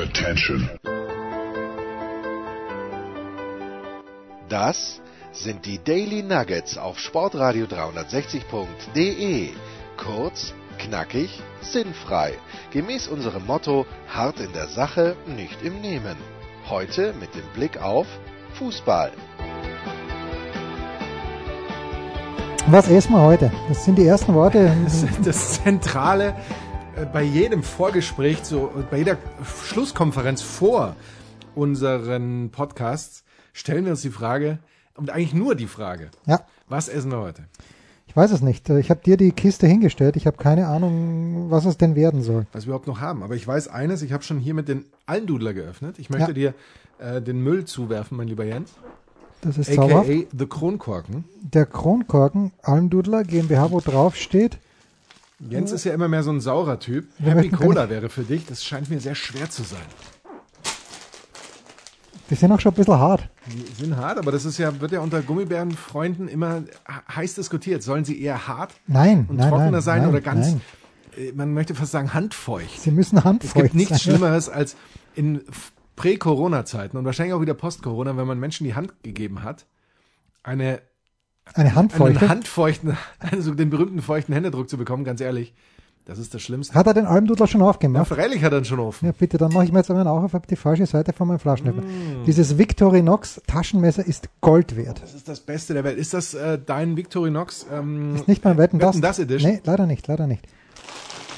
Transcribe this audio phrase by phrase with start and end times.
[0.00, 0.70] Attention.
[4.48, 9.50] Das sind die Daily Nuggets auf Sportradio 360.de.
[9.98, 12.32] Kurz, knackig, sinnfrei.
[12.70, 16.16] Gemäß unserem Motto: hart in der Sache, nicht im Nehmen.
[16.70, 18.06] Heute mit dem Blick auf
[18.54, 19.12] Fußball.
[22.68, 23.52] Was essen wir heute?
[23.68, 24.74] Das sind die ersten Worte.
[25.24, 26.34] Das, Zentrale
[27.12, 29.16] bei jedem Vorgespräch, so bei jeder
[29.64, 30.96] Schlusskonferenz vor
[31.54, 34.58] unseren Podcasts, stellen wir uns die Frage,
[34.96, 37.44] und eigentlich nur die Frage, Ja, was essen wir heute?
[38.06, 38.68] ich weiß es nicht.
[38.68, 40.16] Ich habe dir die Kiste hingestellt.
[40.16, 42.44] Ich habe keine Ahnung, was es denn werden soll.
[42.52, 43.22] Was wir überhaupt noch haben.
[43.22, 45.98] Aber ich weiß eines, ich habe schon hier mit den Almdudler geöffnet.
[46.00, 46.54] Ich möchte dir
[46.98, 48.72] äh, den Müll zuwerfen, mein lieber Jens.
[49.42, 49.82] Das ist A.k.a.
[49.82, 50.08] zauberhaft.
[50.36, 51.24] The Kronkorken.
[51.40, 54.58] Der Kronkorken, Almdudler, GmbH, wo drauf steht.
[55.48, 57.08] Jens ist ja immer mehr so ein saurer Typ.
[57.22, 58.46] Happy Cola wäre für dich.
[58.46, 59.80] Das scheint mir sehr schwer zu sein.
[62.28, 63.28] Die sind auch schon ein bisschen hart.
[63.48, 67.82] Die sind hart, aber das ist ja, wird ja unter Gummibärenfreunden immer he- heiß diskutiert.
[67.82, 70.60] Sollen sie eher hart Nein, und nein, trockener nein, sein nein, oder ganz, Nein.
[71.16, 72.80] äh, man möchte fast sagen, handfeucht?
[72.80, 73.98] Sie müssen Es handfeucht gibt nichts sein.
[74.14, 74.76] Schlimmeres als
[75.16, 75.40] in
[75.96, 79.66] Prä-Corona-Zeiten und wahrscheinlich auch wieder Post-Corona, wenn man Menschen die Hand gegeben hat,
[80.44, 80.80] eine,
[81.54, 82.20] Eine handfeuchte.
[82.20, 85.52] einen handfeuchten, also den berühmten feuchten Händedruck zu bekommen, ganz ehrlich,
[86.06, 86.74] das ist das Schlimmste.
[86.74, 88.08] Hat er den Almdudler schon Ja, aufgemacht?
[88.08, 89.06] freilich hat er ihn schon offen.
[89.06, 91.82] Ja, bitte, dann mache ich mir jetzt auch auf die falsche Seite von meinem Flaschenöffner.
[91.82, 92.24] Mm.
[92.26, 95.02] Dieses Victorinox Taschenmesser ist Gold wert.
[95.02, 95.98] Das ist das Beste der Welt.
[95.98, 97.66] Ist das äh, dein Victorinox?
[97.72, 98.88] Ähm, Ist nicht beim Wetten, das.
[98.94, 99.52] Wetten, das Edition?
[99.52, 100.44] Nee, leider nicht, leider nicht.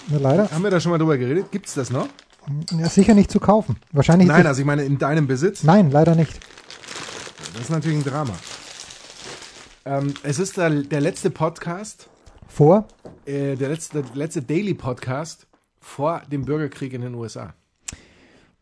[0.08, 0.50] Nur leider.
[0.50, 1.50] Haben wir da schon mal drüber geredet?
[1.50, 2.06] Gibt's das noch?
[2.78, 3.76] Ja, sicher nicht zu kaufen.
[3.92, 4.26] Wahrscheinlich.
[4.28, 5.62] Nein, also ich meine in deinem Besitz.
[5.64, 6.40] nein, leider nicht.
[7.54, 8.32] Das ist natürlich ein Drama.
[9.84, 12.08] Ähm, es ist der, der letzte Podcast,
[12.46, 12.86] Vor.
[13.26, 15.46] äh, der letzte, der letzte Daily Podcast
[15.80, 17.52] vor dem Bürgerkrieg in den USA.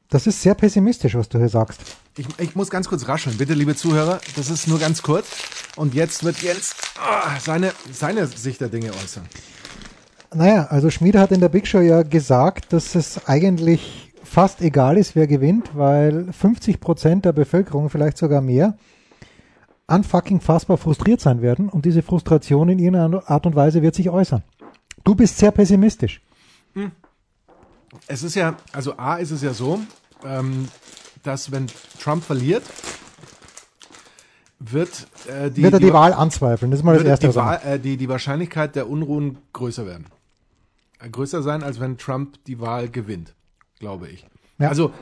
[0.09, 1.81] Das ist sehr pessimistisch, was du hier sagst.
[2.17, 4.21] Ich, ich muss ganz kurz rascheln, bitte, liebe Zuhörer.
[4.35, 5.29] Das ist nur ganz kurz.
[5.77, 9.27] Und jetzt wird Jens ah, seine, seine Sicht der Dinge äußern.
[10.35, 14.97] Naja, also Schmiede hat in der Big Show ja gesagt, dass es eigentlich fast egal
[14.97, 18.77] ist, wer gewinnt, weil 50 Prozent der Bevölkerung, vielleicht sogar mehr,
[19.91, 24.11] unfucking fassbar frustriert sein werden und diese Frustration in irgendeiner Art und Weise wird sich
[24.11, 24.43] äußern.
[25.05, 26.23] Du bist sehr pessimistisch.
[28.07, 29.81] Es ist ja, also A ist es ja so,
[30.25, 30.69] ähm,
[31.23, 31.67] dass wenn
[32.01, 32.63] Trump verliert,
[34.59, 36.71] wird äh, die, wird er die, die, Wahl anzweifeln?
[36.71, 37.29] Das ist mal das Erste.
[37.29, 40.07] die, Wahl, äh, die, die Wahrscheinlichkeit der Unruhen größer werden.
[41.01, 43.35] Äh, größer sein, als wenn Trump die Wahl gewinnt,
[43.79, 44.27] glaube ich.
[44.59, 44.69] Ja.
[44.69, 44.93] Also,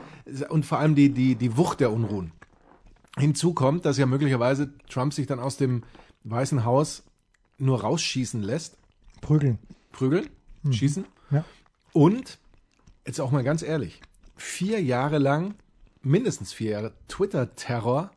[0.49, 2.31] und vor allem die, die, die Wucht der Unruhen.
[3.17, 5.83] Hinzu kommt, dass ja möglicherweise Trump sich dann aus dem
[6.23, 7.03] Weißen Haus
[7.57, 8.77] nur rausschießen lässt.
[9.21, 9.59] Prügeln.
[9.91, 10.29] Prügeln,
[10.69, 11.05] schießen.
[11.29, 11.35] Mhm.
[11.35, 11.45] Ja.
[11.93, 12.37] Und,
[13.05, 14.01] jetzt auch mal ganz ehrlich,
[14.35, 15.55] vier Jahre lang,
[16.01, 18.11] mindestens vier Jahre, Twitter-Terror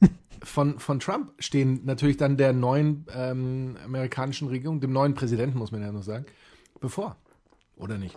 [0.42, 5.72] von, von Trump stehen natürlich dann der neuen ähm, amerikanischen Regierung, dem neuen Präsidenten, muss
[5.72, 6.24] man ja noch sagen,
[6.80, 7.16] bevor.
[7.76, 8.16] Oder nicht?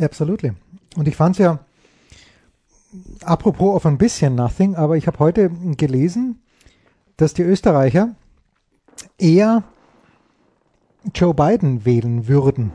[0.00, 0.52] Absolutely.
[0.96, 1.65] Und ich fand es ja,
[3.22, 6.40] apropos auf ein bisschen nothing, aber ich habe heute gelesen,
[7.16, 8.14] dass die Österreicher
[9.18, 9.64] eher
[11.14, 12.72] Joe Biden wählen würden.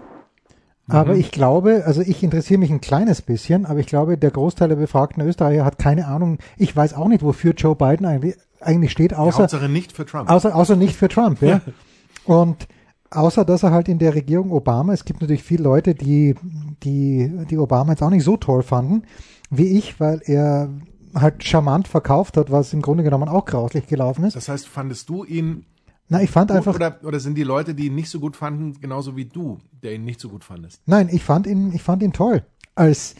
[0.88, 4.68] Aber ich glaube, also ich interessiere mich ein kleines bisschen, aber ich glaube, der Großteil
[4.68, 6.38] der befragten Österreicher hat keine Ahnung.
[6.58, 10.30] Ich weiß auch nicht, wofür Joe Biden eigentlich, eigentlich steht, außer, Hauptsache nicht für Trump.
[10.30, 11.62] Außer, außer nicht für Trump, ja.
[12.26, 12.68] Und
[13.11, 16.35] außer, dass er halt in der Regierung Obama, es gibt natürlich viele Leute, die,
[16.83, 19.03] die, die Obama jetzt auch nicht so toll fanden,
[19.49, 20.69] wie ich, weil er
[21.13, 24.35] halt charmant verkauft hat, was im Grunde genommen auch grauslich gelaufen ist.
[24.35, 25.66] das heißt, fandest du ihn
[26.07, 28.79] Na, ich fand einfach, oder, oder sind die Leute, die ihn nicht so gut fanden,
[28.79, 30.81] genauso wie du, der ihn nicht so gut fandest?
[30.85, 32.43] nein, ich fand ihn, ich fand ihn toll.
[32.75, 33.16] Als,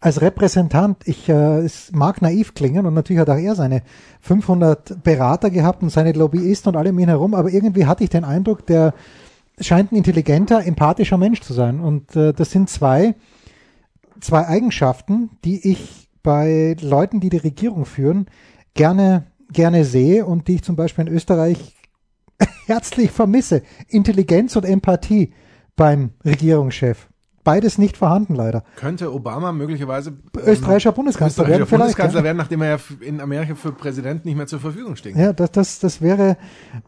[0.00, 3.82] als Repräsentant, ich, äh, es mag naiv klingen und natürlich hat auch er seine
[4.20, 8.10] 500 Berater gehabt und seine Lobbyisten und alle um ihn herum, aber irgendwie hatte ich
[8.10, 8.94] den Eindruck, der
[9.60, 11.80] scheint ein intelligenter, empathischer Mensch zu sein.
[11.80, 13.14] Und äh, das sind zwei,
[14.20, 18.26] zwei Eigenschaften, die ich bei Leuten, die die Regierung führen,
[18.74, 21.74] gerne, gerne sehe und die ich zum Beispiel in Österreich
[22.66, 23.62] herzlich vermisse.
[23.88, 25.32] Intelligenz und Empathie
[25.76, 27.07] beim Regierungschef.
[27.48, 28.62] Beides nicht vorhanden, leider.
[28.76, 31.80] Könnte Obama möglicherweise ähm, Österreichischer Bundeskanzler österreichischer werden vielleicht.
[31.80, 32.24] Bundeskanzler ja.
[32.24, 35.16] werden, nachdem er ja in Amerika für Präsident nicht mehr zur Verfügung steht.
[35.16, 36.36] Ja, das, das, das wäre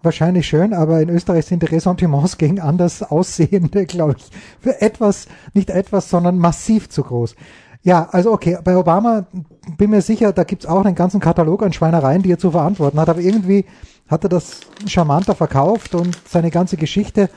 [0.02, 4.30] wahrscheinlich schön, aber in Österreich sind die Ressentiments gegen anders Aussehende, glaube ich,
[4.60, 7.36] für etwas, nicht etwas, sondern massiv zu groß.
[7.82, 9.28] Ja, also okay, bei Obama
[9.78, 13.00] bin mir sicher, da gibt's auch einen ganzen Katalog an Schweinereien, die er zu verantworten
[13.00, 13.64] hat, aber irgendwie
[14.08, 17.30] hat er das charmanter verkauft und seine ganze Geschichte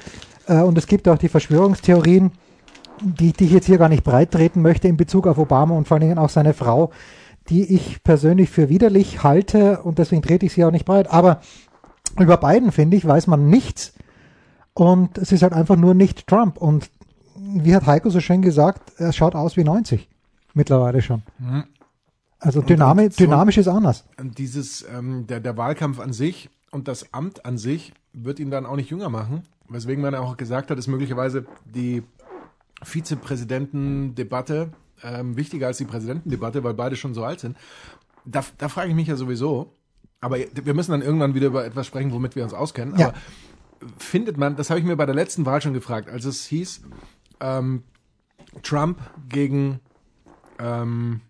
[0.48, 2.32] äh, und es gibt auch die Verschwörungstheorien,
[3.04, 5.88] die, die ich jetzt hier gar nicht breit treten möchte in Bezug auf Obama und
[5.88, 6.92] vor allen Dingen auch seine Frau,
[7.50, 11.12] die ich persönlich für widerlich halte und deswegen trete ich sie auch nicht breit.
[11.12, 11.42] Aber
[12.20, 13.94] über Biden, finde ich, weiß man nichts.
[14.74, 16.58] Und es ist halt einfach nur nicht Trump.
[16.58, 16.90] Und
[17.36, 20.08] wie hat Heiko so schön gesagt, er schaut aus wie 90
[20.54, 21.24] mittlerweile schon.
[21.40, 21.66] Mhm.
[22.40, 24.06] Also dynami so- dynamisch ist anders.
[24.20, 28.52] Und dieses, ähm, der, der Wahlkampf an sich und das Amt an sich wird ihn
[28.52, 29.44] dann auch nicht jünger machen.
[29.70, 32.04] Weswegen man auch gesagt hat, ist möglicherweise die
[32.84, 34.72] Vizepräsidentendebatte
[35.04, 37.58] ähm, wichtiger als die Präsidentendebatte, weil beide schon so alt sind.
[38.26, 39.74] Da, da frage ich mich ja sowieso,
[40.22, 42.98] aber wir müssen dann irgendwann wieder über etwas sprechen, womit wir uns auskennen.
[42.98, 43.10] Ja.
[43.10, 43.18] Aber
[43.98, 46.82] findet man, das habe ich mir bei der letzten Wahl schon gefragt, als es hieß,
[47.42, 47.84] ähm,
[48.62, 49.80] Trump gegen
[50.60, 51.22] ähm,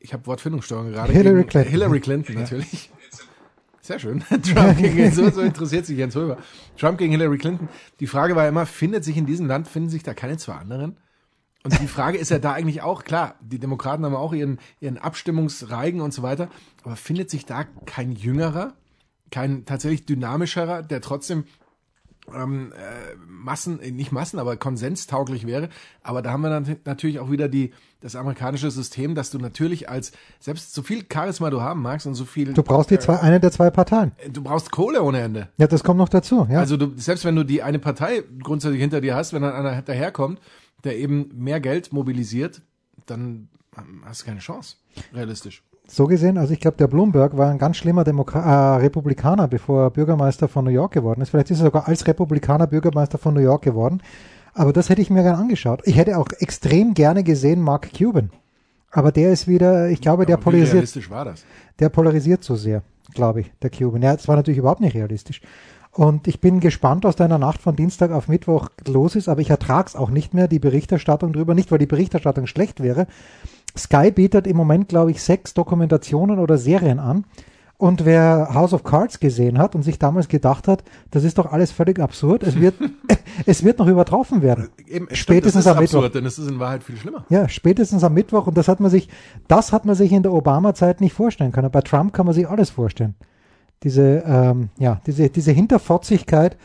[0.00, 1.12] ich habe Wortfindungsstörung gerade.
[1.12, 1.70] Hillary Clinton.
[1.70, 2.90] Hillary Clinton, natürlich.
[3.90, 4.20] Sehr schön.
[4.42, 6.36] Trump gegen, so, so interessiert sich Jens Röber.
[6.78, 7.68] Trump gegen Hillary Clinton.
[7.98, 10.96] Die Frage war immer, findet sich in diesem Land, finden sich da keine zwei anderen?
[11.64, 14.96] Und die Frage ist ja da eigentlich auch, klar, die Demokraten haben auch ihren, ihren
[14.96, 16.48] Abstimmungsreigen und so weiter,
[16.84, 18.74] aber findet sich da kein jüngerer,
[19.32, 21.42] kein tatsächlich dynamischerer, der trotzdem
[22.34, 25.68] ähm, äh, Massen, äh, nicht Massen, aber konsenstauglich wäre.
[26.02, 29.88] Aber da haben wir dann natürlich auch wieder die, das amerikanische System, dass du natürlich
[29.88, 33.18] als, selbst so viel Charisma du haben magst und so viel, Du brauchst die zwei,
[33.20, 34.12] eine der zwei Parteien.
[34.18, 35.48] äh, du brauchst Kohle ohne Ende.
[35.58, 36.46] Ja, das kommt noch dazu.
[36.50, 36.60] Ja.
[36.60, 39.82] Also du, selbst wenn du die eine Partei grundsätzlich hinter dir hast, wenn dann einer
[39.82, 40.40] daherkommt,
[40.84, 42.62] der eben mehr Geld mobilisiert,
[43.06, 44.76] dann ähm, hast du keine Chance,
[45.12, 45.62] realistisch.
[45.92, 49.84] So gesehen, also ich glaube, der Bloomberg war ein ganz schlimmer Demokra äh, Republikaner, bevor
[49.84, 51.30] er Bürgermeister von New York geworden ist.
[51.30, 54.00] Vielleicht ist er sogar als Republikaner Bürgermeister von New York geworden.
[54.54, 55.82] Aber das hätte ich mir gern angeschaut.
[55.84, 58.30] Ich hätte auch extrem gerne gesehen Mark Cuban.
[58.90, 61.44] Aber der ist wieder, ich glaube, der Aber wie polarisiert, realistisch war das?
[61.78, 62.82] der polarisiert so sehr,
[63.14, 64.02] glaube ich, der Cuban.
[64.02, 65.40] Ja, das war natürlich überhaupt nicht realistisch.
[65.92, 69.28] Und ich bin gespannt, was da in der Nacht von Dienstag auf Mittwoch los ist,
[69.28, 71.54] aber ich ertrag's auch nicht mehr, die Berichterstattung drüber.
[71.54, 73.08] Nicht, weil die Berichterstattung schlecht wäre.
[73.76, 77.24] Sky bietet im Moment, glaube ich, sechs Dokumentationen oder Serien an.
[77.80, 81.50] Und wer House of Cards gesehen hat und sich damals gedacht hat, das ist doch
[81.50, 82.74] alles völlig absurd, es wird,
[83.46, 84.68] es wird noch übertroffen werden.
[84.86, 85.94] Eben, stimmt, Spätestens ist am Mittwoch.
[86.00, 87.24] absurd, denn es ist in Wahrheit viel schlimmer.
[87.30, 89.08] Ja, spätestens am Mittwoch und das hat man sich,
[89.48, 91.70] das hat man sich in der Obama-Zeit nicht vorstellen können.
[91.70, 93.14] Bei Trump kann man sich alles vorstellen.
[93.82, 96.58] Diese, ähm, ja, diese, diese Hinterfotzigkeit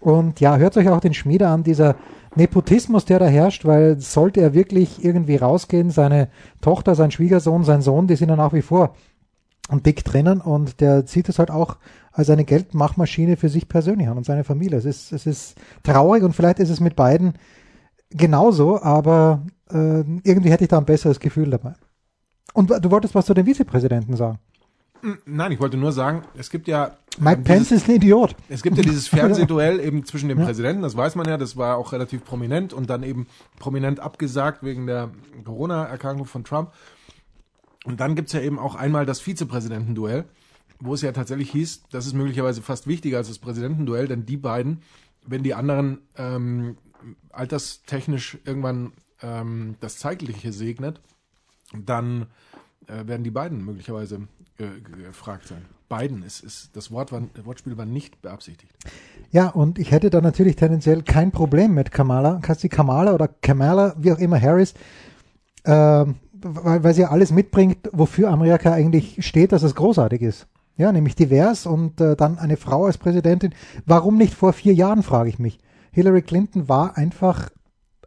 [0.00, 1.96] und ja, hört euch auch den Schmiede an, dieser
[2.34, 6.28] Nepotismus, der da herrscht, weil sollte er wirklich irgendwie rausgehen, seine
[6.60, 8.94] Tochter, sein Schwiegersohn, sein Sohn, die sind ja nach wie vor
[9.70, 11.76] dick drinnen und der sieht es halt auch
[12.12, 14.78] als eine Geldmachmaschine für sich persönlich an und seine Familie.
[14.78, 17.34] Es ist, es ist traurig und vielleicht ist es mit beiden
[18.10, 21.74] genauso, aber äh, irgendwie hätte ich da ein besseres Gefühl dabei.
[22.54, 24.38] Und du wolltest was zu den Vizepräsidenten sagen.
[25.24, 28.36] Nein, ich wollte nur sagen, es gibt ja Mike ähm, Pence dieses, ist ein Idiot.
[28.48, 31.76] es gibt ja dieses Fernsehduell eben zwischen dem Präsidenten, das weiß man ja, das war
[31.76, 33.26] auch relativ prominent und dann eben
[33.58, 35.10] prominent abgesagt wegen der
[35.44, 36.72] Corona-Erkrankung von Trump.
[37.84, 40.24] Und dann gibt's ja eben auch einmal das Vizepräsidentenduell,
[40.80, 44.36] wo es ja tatsächlich hieß, das ist möglicherweise fast wichtiger als das Präsidentenduell, denn die
[44.36, 44.82] beiden,
[45.26, 46.76] wenn die anderen ähm,
[47.30, 48.92] alterstechnisch irgendwann
[49.22, 51.00] ähm, das Zeitliche segnet,
[51.74, 52.26] dann
[52.86, 54.28] äh, werden die beiden möglicherweise
[54.58, 55.64] gefragt sein.
[55.88, 58.72] Beiden ist, ist das Wort war, Wortspiel war nicht beabsichtigt.
[59.30, 63.94] Ja, und ich hätte da natürlich tendenziell kein Problem mit Kamala, die Kamala oder Kamala,
[63.98, 64.74] wie auch immer Harris,
[65.64, 70.46] ähm, weil, weil sie alles mitbringt, wofür Amerika eigentlich steht, dass es großartig ist.
[70.76, 73.52] Ja, nämlich divers und äh, dann eine Frau als Präsidentin.
[73.86, 75.58] Warum nicht vor vier Jahren, frage ich mich.
[75.90, 77.50] Hillary Clinton war einfach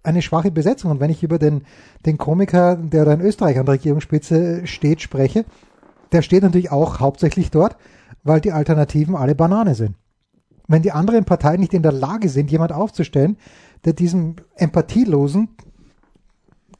[0.03, 0.91] eine schwache Besetzung.
[0.91, 1.63] Und wenn ich über den,
[2.05, 5.46] den Komiker, der da in Österreich an der Regierungsspitze steht, spreche,
[6.12, 7.77] der steht natürlich auch hauptsächlich dort,
[8.24, 9.96] weil die Alternativen alle Banane sind.
[10.68, 13.38] Wenn die anderen Parteien nicht in der Lage sind, jemand aufzustellen,
[13.84, 15.50] der diesem empathielosen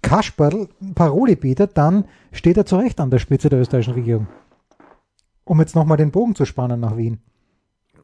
[0.02, 4.28] Kasperl Paroli bietet, dann steht er zu Recht an der Spitze der österreichischen Regierung.
[5.44, 7.20] Um jetzt nochmal den Bogen zu spannen nach Wien.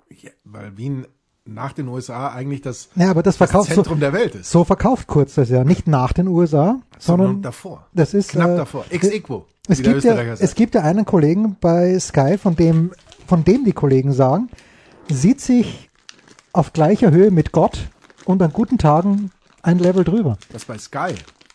[0.09, 1.05] Ja, weil Wien
[1.45, 4.51] nach den USA eigentlich das, Ja, aber das das verkauft so, Zentrum der Welt ist.
[4.51, 5.63] so verkauft kurz das ja.
[5.63, 7.87] Nicht nach den USA, sondern davor.
[7.93, 8.85] das ist Knapp äh, davor.
[8.89, 9.45] Ex equo.
[9.67, 12.91] Es gibt, ja, es gibt ja einen Kollegen bei Sky, von dem,
[13.27, 14.49] von dem die Kollegen sagen,
[15.09, 15.89] sieht sich
[16.53, 17.87] auf gleicher Höhe mit Gott
[18.25, 19.31] und an guten Tagen
[19.61, 20.37] ein Level drüber.
[20.51, 21.13] Das bei Sky.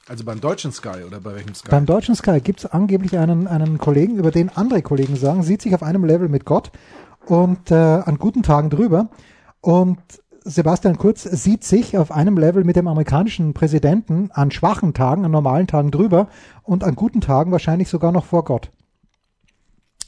[0.09, 1.69] Also beim deutschen Sky oder bei welchem Sky?
[1.71, 5.62] Beim deutschen Sky gibt es angeblich einen, einen Kollegen, über den andere Kollegen sagen, sieht
[5.62, 6.71] sich auf einem Level mit Gott
[7.26, 9.09] und äh, an guten Tagen drüber.
[9.61, 10.00] Und
[10.44, 15.30] Sebastian Kurz sieht sich auf einem Level mit dem amerikanischen Präsidenten an schwachen Tagen, an
[15.30, 16.28] normalen Tagen drüber
[16.62, 18.70] und an guten Tagen wahrscheinlich sogar noch vor Gott.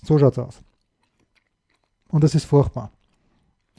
[0.03, 0.61] So schaut's aus.
[2.09, 2.91] Und das ist furchtbar.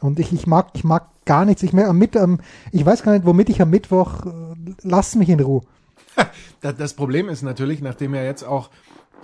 [0.01, 1.63] Und ich, ich mag, ich mag gar nichts.
[1.63, 2.39] Ich, mehr, Mit, am,
[2.71, 5.61] ich weiß gar nicht, womit ich am Mittwoch, äh, lass mich in Ruhe.
[6.61, 8.71] Das, das Problem ist natürlich, nachdem er jetzt auch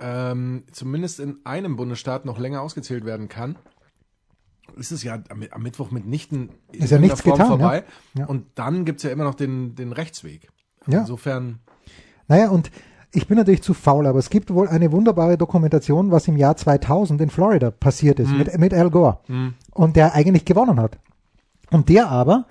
[0.00, 3.56] ähm, zumindest in einem Bundesstaat noch länger ausgezählt werden kann,
[4.76, 7.84] ist es ja am, Mittwoch mitnichten Ist ja nichts getan, vorbei.
[8.14, 8.20] ja.
[8.20, 8.26] Ja.
[8.26, 10.48] Und dann gibt's ja immer noch den, den Rechtsweg.
[10.86, 11.00] Ja.
[11.00, 11.60] Insofern,
[12.28, 12.70] Naja, und
[13.12, 16.56] ich bin natürlich zu faul, aber es gibt wohl eine wunderbare Dokumentation, was im Jahr
[16.56, 19.18] 2000 in Florida passiert ist, mit, mit Al Gore.
[19.72, 20.98] Und der eigentlich gewonnen hat.
[21.70, 22.46] Und der aber,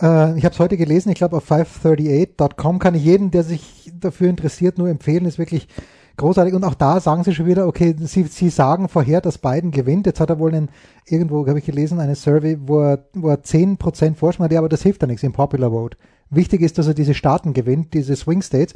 [0.00, 3.92] äh, ich habe es heute gelesen, ich glaube auf 538.com kann ich jeden, der sich
[3.94, 5.68] dafür interessiert, nur empfehlen, ist wirklich
[6.16, 6.54] großartig.
[6.54, 10.06] Und auch da sagen sie schon wieder, okay, sie, sie sagen vorher, dass Biden gewinnt.
[10.06, 10.68] Jetzt hat er wohl einen,
[11.06, 14.68] irgendwo, habe ich gelesen, eine Survey, wo er, wo er 10% Vorsprung hat, ja, aber
[14.68, 15.96] das hilft ja nichts im Popular Vote.
[16.30, 18.74] Wichtig ist, dass er diese Staaten gewinnt, diese Swing States.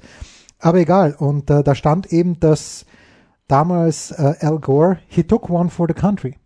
[0.58, 1.14] Aber egal.
[1.18, 2.86] Und äh, da stand eben, dass
[3.48, 6.36] damals äh, Al Gore, he took one for the country.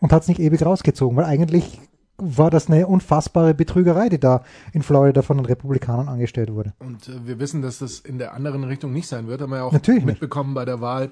[0.00, 1.80] Und hat es nicht ewig rausgezogen, weil eigentlich
[2.18, 6.72] war das eine unfassbare Betrügerei, die da in Florida von den Republikanern angestellt wurde.
[6.78, 9.58] und äh, wir wissen, dass das in der anderen Richtung nicht sein wird, haben wir
[9.58, 10.14] ja auch Natürlich nicht.
[10.14, 11.10] mitbekommen bei der Wahl,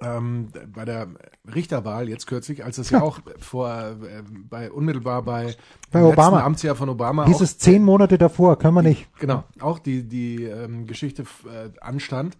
[0.00, 1.08] ähm, bei der
[1.54, 5.54] Richterwahl jetzt kürzlich, als es ja, auch vor, äh, bei, unmittelbar bei,
[5.90, 6.42] Bei Obama.
[6.42, 9.08] Amtsjahr von Obama Hieß auch es zehn Monate davor, können wir nicht.
[9.18, 12.36] Genau, auch die, die ähm, Geschichte äh, anstand.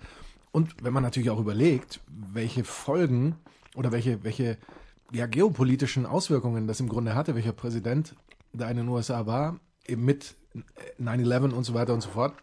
[0.51, 2.01] Und wenn man natürlich auch überlegt,
[2.33, 3.37] welche Folgen
[3.77, 4.57] oder welche, welche
[5.13, 8.15] ja, geopolitischen Auswirkungen das im Grunde hatte, welcher Präsident
[8.53, 12.35] da in den USA war, eben mit äh, 9-11 und so weiter und so fort,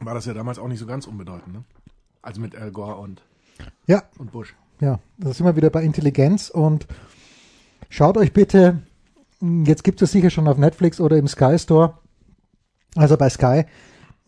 [0.00, 1.52] war das ja damals auch nicht so ganz unbedeutend.
[1.54, 1.64] Ne?
[2.22, 3.22] Also mit Al Gore und,
[3.86, 4.54] Ja, und Bush.
[4.80, 6.86] ja, da sind wir wieder bei Intelligenz und
[7.88, 8.82] schaut euch bitte,
[9.40, 11.98] mh, jetzt gibt es sicher schon auf Netflix oder im Sky Store,
[12.96, 13.64] also bei Sky,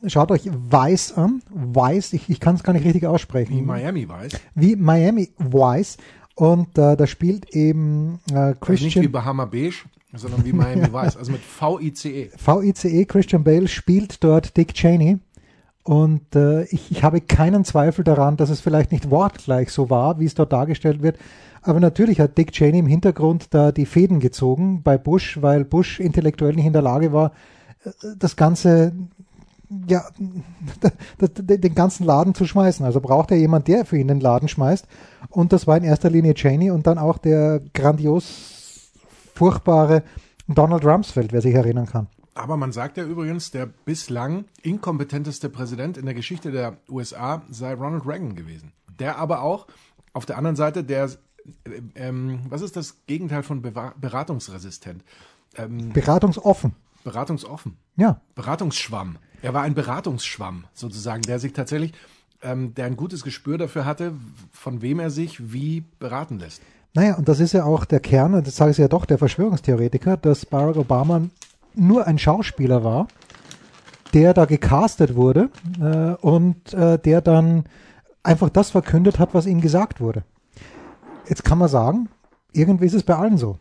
[0.06, 1.42] schaut euch Vice an.
[1.50, 3.56] Vice, ich, ich kann es gar nicht richtig aussprechen.
[3.56, 4.32] Wie Miami weiß.
[4.54, 5.96] wie Miami Vice
[6.36, 9.84] und äh, da spielt eben äh, Also nicht Christian wie Bahama Beige,
[10.14, 11.16] sondern wie Miami weiß.
[11.16, 12.30] Also mit V-I-C-E.
[12.44, 15.18] VICE Christian Bale spielt dort Dick Cheney
[15.84, 20.20] und äh, ich, ich habe keinen Zweifel daran, dass es vielleicht nicht wortgleich so war,
[20.20, 21.18] wie es dort dargestellt wird.
[21.62, 26.00] Aber natürlich hat Dick Cheney im Hintergrund da die Fäden gezogen bei Bush, weil Bush
[26.00, 27.32] intellektuell nicht in der Lage war,
[27.84, 28.92] äh, das Ganze,
[29.88, 32.84] ja, den ganzen Laden zu schmeißen.
[32.84, 34.86] Also braucht er jemand, der für ihn den Laden schmeißt.
[35.30, 38.90] Und das war in erster Linie Cheney und dann auch der grandios
[39.34, 40.02] furchtbare
[40.48, 42.08] Donald Rumsfeld, wer sich erinnern kann.
[42.34, 47.74] Aber man sagt ja übrigens, der bislang inkompetenteste Präsident in der Geschichte der USA sei
[47.74, 48.72] Ronald Reagan gewesen.
[48.98, 49.66] Der aber auch
[50.14, 51.04] auf der anderen Seite, der,
[51.64, 55.04] äh, ähm, was ist das Gegenteil von Bewa- beratungsresistent?
[55.56, 56.72] Ähm, Beratungsoffen.
[57.04, 57.76] beratungsoffen.
[57.96, 59.16] Ja, Beratungsschwamm.
[59.42, 61.92] Er war ein Beratungsschwamm sozusagen, der sich tatsächlich,
[62.42, 64.14] ähm, der ein gutes Gespür dafür hatte,
[64.52, 66.62] von wem er sich wie beraten lässt.
[66.94, 69.18] Naja, und das ist ja auch der Kern, und das sage ich ja doch, der
[69.18, 71.22] Verschwörungstheoretiker, dass Barack Obama
[71.74, 73.08] nur ein Schauspieler war,
[74.14, 77.64] der da gecastet wurde äh, und äh, der dann
[78.22, 80.22] einfach das verkündet hat, was ihm gesagt wurde.
[81.28, 82.08] Jetzt kann man sagen,
[82.52, 83.58] irgendwie ist es bei allen so.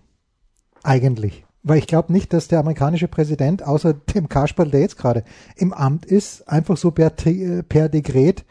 [0.83, 1.45] Eigentlich.
[1.63, 5.24] Weil ich glaube nicht, dass der amerikanische Präsident, außer dem Kasperl, der jetzt gerade
[5.56, 8.46] im Amt ist, einfach so per, Te- per Dekret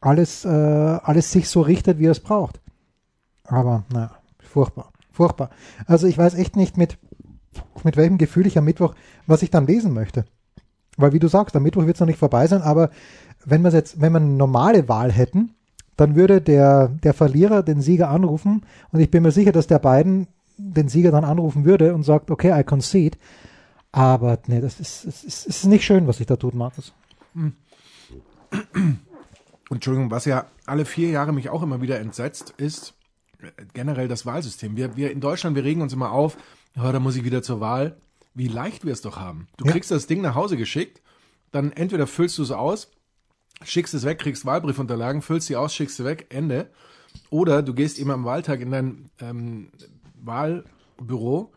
[0.00, 2.60] alles, äh, alles sich so richtet, wie er es braucht.
[3.44, 4.92] Aber, naja, furchtbar.
[5.12, 5.50] Furchtbar.
[5.86, 6.96] Also ich weiß echt nicht, mit,
[7.84, 8.94] mit welchem Gefühl ich am Mittwoch,
[9.26, 10.24] was ich dann lesen möchte.
[10.96, 12.90] Weil wie du sagst, am Mittwoch wird es noch nicht vorbei sein, aber
[13.44, 15.54] wenn wir jetzt, wenn wir eine normale Wahl hätten,
[15.96, 19.78] dann würde der, der Verlierer den Sieger anrufen und ich bin mir sicher, dass der
[19.78, 20.28] beiden
[20.70, 23.18] den Sieger dann anrufen würde und sagt, okay, I concede.
[23.90, 26.92] Aber nee, das ist, es ist, ist nicht schön, was sich da tut, Markus.
[29.70, 32.94] Entschuldigung, was ja alle vier Jahre mich auch immer wieder entsetzt, ist
[33.42, 34.76] äh, generell das Wahlsystem.
[34.76, 36.36] Wir, wir in Deutschland, wir regen uns immer auf,
[36.74, 37.96] ja, da muss ich wieder zur Wahl.
[38.34, 39.48] Wie leicht wir es doch haben.
[39.58, 39.72] Du Ja.
[39.72, 41.02] kriegst das Ding nach Hause geschickt,
[41.50, 42.90] dann entweder füllst du es aus,
[43.62, 46.70] schickst es weg, kriegst Wahlbriefunterlagen, füllst sie aus, schickst sie weg, Ende.
[47.28, 49.68] Oder du gehst eben am Wahltag in dein ähm,
[50.22, 51.52] Wahlbüro.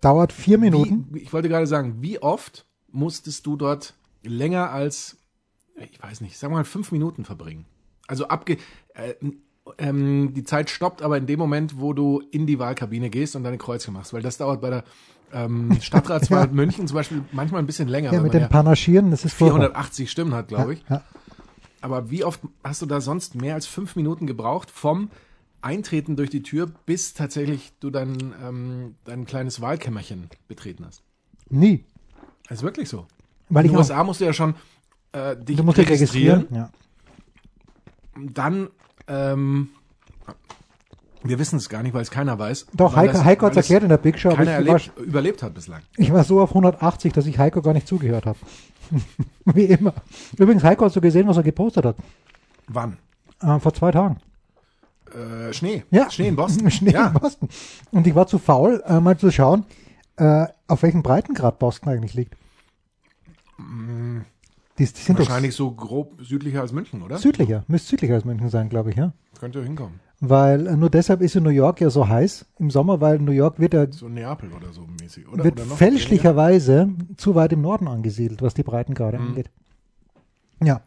[0.00, 1.06] Dauert vier Minuten.
[1.10, 5.16] Wie, ich wollte gerade sagen, wie oft musstest du dort länger als,
[5.76, 7.64] ich weiß nicht, sagen wir mal fünf Minuten verbringen?
[8.06, 8.58] Also abge,
[8.94, 9.14] äh,
[9.78, 13.44] ähm, die Zeit stoppt aber in dem Moment, wo du in die Wahlkabine gehst und
[13.44, 14.84] deine Kreuzchen machst, weil das dauert bei der
[15.32, 16.52] ähm, Stadtratswahl Ja.
[16.52, 19.60] München zum Beispiel manchmal ein bisschen länger, Ja, mit dem Panaschieren, das ist furchtbar.
[19.60, 20.84] 480 Stimmen hat, glaube ich.
[20.88, 21.02] Ja.
[21.80, 25.10] Aber wie oft hast du da sonst mehr als fünf Minuten gebraucht vom
[25.60, 31.02] Eintreten durch die Tür, bis tatsächlich du dein, ähm, dein kleines Wahlkämmerchen betreten hast?
[31.50, 31.84] Nie.
[32.48, 33.06] Das ist wirklich so.
[33.48, 34.54] Weil In den USA musst du ja schon
[35.12, 36.40] äh, dich du musst dich registrieren.
[36.40, 36.70] registrieren.
[38.16, 38.30] Ja.
[38.32, 38.68] Dann
[39.06, 39.68] ähm,
[41.22, 42.66] Wir wissen es gar nicht, weil es keiner weiß.
[42.74, 44.92] Doch, Heiko, das- Heiko hat es erklärt in der Big Show, Keiner ich war, erlebt,
[44.98, 45.82] überlebt hat bislang.
[45.96, 48.38] ich war so auf 180, dass ich Heiko gar nicht zugehört habe.
[49.44, 49.94] Wie immer.
[50.36, 51.96] Übrigens, Heiko, hast du gesehen, was er gepostet hat?
[52.68, 52.96] Wann?
[53.40, 54.18] Äh, vor zwei Tagen.
[55.14, 55.84] Äh, Schnee.
[55.90, 56.10] Ja.
[56.10, 56.70] Schnee in Boston.
[56.70, 57.08] Schnee ja.
[57.08, 57.48] in Boston.
[57.90, 59.64] Und ich war zu faul, äh, mal zu schauen,
[60.16, 62.34] äh, auf welchem Breitengrad Boston eigentlich liegt.
[64.78, 67.18] Die, die sind Wahrscheinlich so grob südlicher als München, oder?
[67.18, 67.64] südlicher.
[67.66, 69.12] Müsste südlicher als München sein, glaube ich, ja.
[69.40, 69.98] Könnte hinkommen.
[70.20, 73.32] Weil äh, nur deshalb ist in New York ja so heiß im Sommer, weil New
[73.32, 75.44] York wird ja So Neapel oder so mäßig, oder?
[75.44, 79.26] wird oder fälschlicherweise zu weit im Norden angesiedelt, was die Breitengrade Mhm.
[79.28, 79.50] angeht.
[80.62, 80.80] Ja.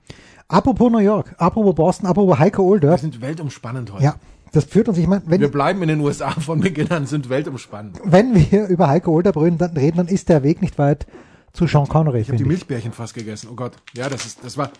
[0.51, 2.97] Apropos New York, apropos Boston, apropos Heiko Wir Older.
[2.97, 4.03] sind weltumspannend heute.
[4.03, 4.15] Ja,
[4.51, 7.29] das führt uns, ich meine, wenn, Wir bleiben in den USA von Beginn an, sind
[7.29, 7.99] weltumspannend.
[8.03, 11.07] wenn wir über Heiko Older reden, dann, reden, dann ist der Weg nicht weit
[11.53, 12.59] zu Sean Connery, Ich habe die finde ich.
[12.59, 13.47] Milchbärchen fast gegessen.
[13.51, 13.77] Oh Gott.
[13.95, 14.71] Ja, das ist, das war,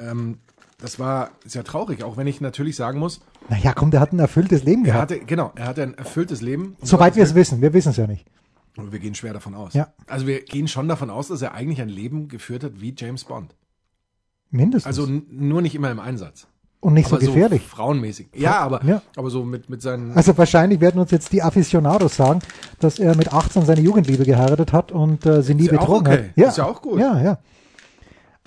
[0.00, 0.38] ähm,
[0.78, 4.18] das war sehr traurig, auch wenn ich natürlich sagen muss, Naja, komm, der hat ein
[4.18, 5.12] erfülltes Leben er gehabt.
[5.12, 6.76] hatte, genau, er hatte ein erfülltes Leben.
[6.82, 8.26] Soweit wir es wissen, wir wissen es ja nicht.
[8.76, 9.74] Aber wir gehen schwer davon aus.
[9.74, 9.92] Ja.
[10.08, 13.22] Also wir gehen schon davon aus, dass er eigentlich ein Leben geführt hat wie James
[13.24, 13.54] Bond.
[14.50, 14.86] Mindestens.
[14.86, 16.46] Also nur nicht immer im Einsatz.
[16.80, 17.62] Und nicht so aber gefährlich.
[17.62, 18.28] frauenmäßig.
[18.34, 19.02] Ja, aber, Ja.
[19.14, 20.12] aber so mit, mit seinen.
[20.12, 22.40] Also wahrscheinlich werden uns jetzt die Aficionados sagen,
[22.78, 26.28] dass er mit 18 seine Jugendliebe geheiratet hat und äh, sie nie ja betrogen okay.
[26.30, 26.36] hat.
[26.36, 26.98] Ja, Ist ja auch gut.
[26.98, 27.38] Ja, ja.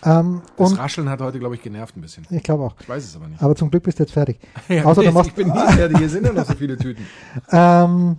[0.05, 2.25] Ähm, das und Rascheln hat heute, glaube ich, genervt ein bisschen.
[2.29, 2.75] ich glaube auch.
[2.79, 3.41] Ich weiß es aber nicht.
[3.41, 4.39] Aber zum Glück bist du jetzt fertig.
[4.67, 6.00] Ja, Außer du machst, ich bin nie fertig.
[6.00, 7.05] Hier sind ja noch so viele Tüten.
[7.51, 8.17] ähm,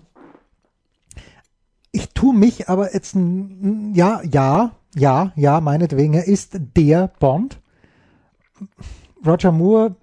[1.91, 3.17] ich tue mich aber jetzt,
[3.95, 7.61] ja, ja, ja, ja, meinetwegen, er ist der Bond.
[9.25, 9.97] Roger Moore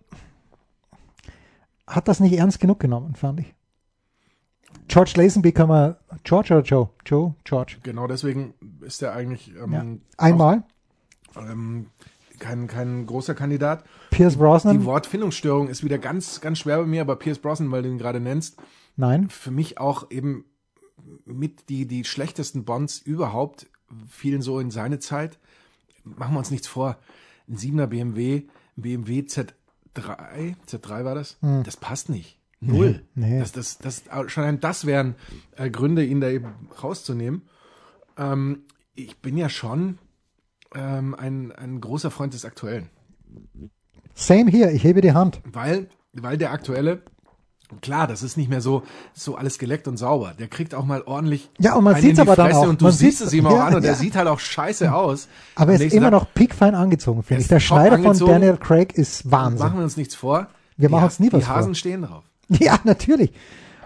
[1.87, 3.53] hat das nicht ernst genug genommen, fand ich.
[4.87, 6.89] George Lazenby kann man, George oder Joe?
[7.05, 7.35] Joe?
[7.43, 7.77] George.
[7.83, 9.85] Genau deswegen ist er eigentlich ähm, Ja.
[10.17, 10.63] Einmal.
[11.35, 11.87] Auch, ähm,
[12.39, 13.85] kein, kein großer Kandidat.
[14.09, 14.83] Pierce Die Brosnan?
[14.85, 18.19] Wortfindungsstörung ist wieder ganz, ganz schwer bei mir, aber Pierce Brosnan, weil du ihn gerade
[18.19, 18.57] nennst,
[18.97, 19.29] Nein.
[19.29, 20.45] für mich auch eben
[21.25, 23.67] mit die, die schlechtesten Bonds überhaupt
[24.09, 25.39] fielen so in seine Zeit.
[26.03, 26.97] Machen wir uns nichts vor.
[27.51, 28.43] Ein 7er BMW,
[28.77, 32.39] ein BMW Z3, Z3 war das, das passt nicht.
[32.61, 33.01] Null.
[33.15, 33.23] Hm.
[33.23, 33.39] Nee.
[33.39, 35.15] Das, das, das, schon allein das wären
[35.57, 37.41] äh, Gründe, ihn da eben rauszunehmen.
[38.17, 39.97] Ähm, ich bin ja schon
[40.75, 42.89] ähm, ein, ein großer Freund des Aktuellen.
[44.13, 45.41] Same hier, ich hebe die Hand.
[45.43, 47.01] Weil, weil der aktuelle,
[47.81, 50.33] klar, das ist nicht mehr so, so alles geleckt und sauber.
[50.37, 51.49] Der kriegt auch mal ordentlich.
[51.59, 52.67] Ja, und man in die aber dann Fresse auch.
[52.69, 53.91] Und du Man siehst es ihm auch ja, an und ja.
[53.91, 55.27] der sieht halt auch scheiße aus.
[55.55, 57.47] Aber er ist immer Tag noch piekfein angezogen, finde ich.
[57.47, 58.17] Der Schneider von.
[58.17, 59.77] Daniel Craig ist Machen Wahnsinn.
[59.77, 60.47] wir uns nichts vor.
[60.77, 61.75] Wir Die machen uns nie was Die Hasen vor.
[61.75, 62.23] stehen drauf.
[62.49, 63.31] Ja, natürlich.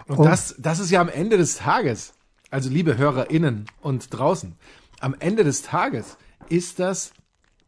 [0.08, 2.14] Und Und- das, das ist ja am Ende des Tages,
[2.50, 4.54] also liebe HörerInnen und draußen,
[5.00, 6.16] am Ende des Tages
[6.48, 7.10] ist das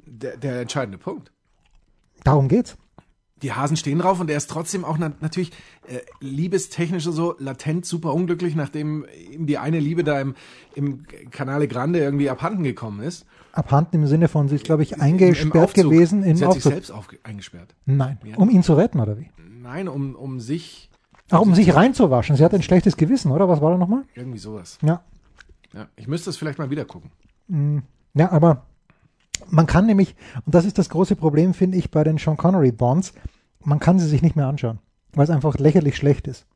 [0.06, 1.30] der, der entscheidende Punkt.
[2.24, 2.76] Darum geht's.
[3.42, 5.50] Die Hasen stehen drauf und er ist trotzdem auch na natürlich
[5.86, 10.34] äh, liebestechnisch so latent super unglücklich, nachdem ihm die eine Liebe da im,
[10.74, 13.26] im Canale Grande irgendwie abhanden gekommen ist.
[13.52, 15.84] Abhanden im Sinne von, sie ist, glaube ich, Im- im eingesperrt Aufzug.
[15.90, 16.72] gewesen in Sie hat sich Aufzug.
[16.72, 17.74] selbst aufge eingesperrt.
[17.86, 18.36] Nein, Ja.
[18.36, 19.30] um ihn zu retten, oder wie?
[19.62, 20.90] Nein, um, um sich
[21.30, 22.36] Ach, um sich reinzuwaschen.
[22.36, 23.48] Sie hat ein schlechtes Gewissen, oder?
[23.48, 24.04] Was war da nochmal?
[24.14, 24.78] irgendwie sowas.
[24.82, 25.02] Ja.
[25.74, 27.10] Ja, ich müsste es vielleicht mal wieder gucken.
[28.14, 28.64] Ja, aber
[29.50, 32.72] man kann nämlich, und das ist das große Problem, finde ich, bei den Sean Connery
[32.72, 33.12] Bonds,
[33.64, 34.78] man kann sie sich nicht mehr anschauen,
[35.12, 36.46] weil es einfach lächerlich schlecht ist.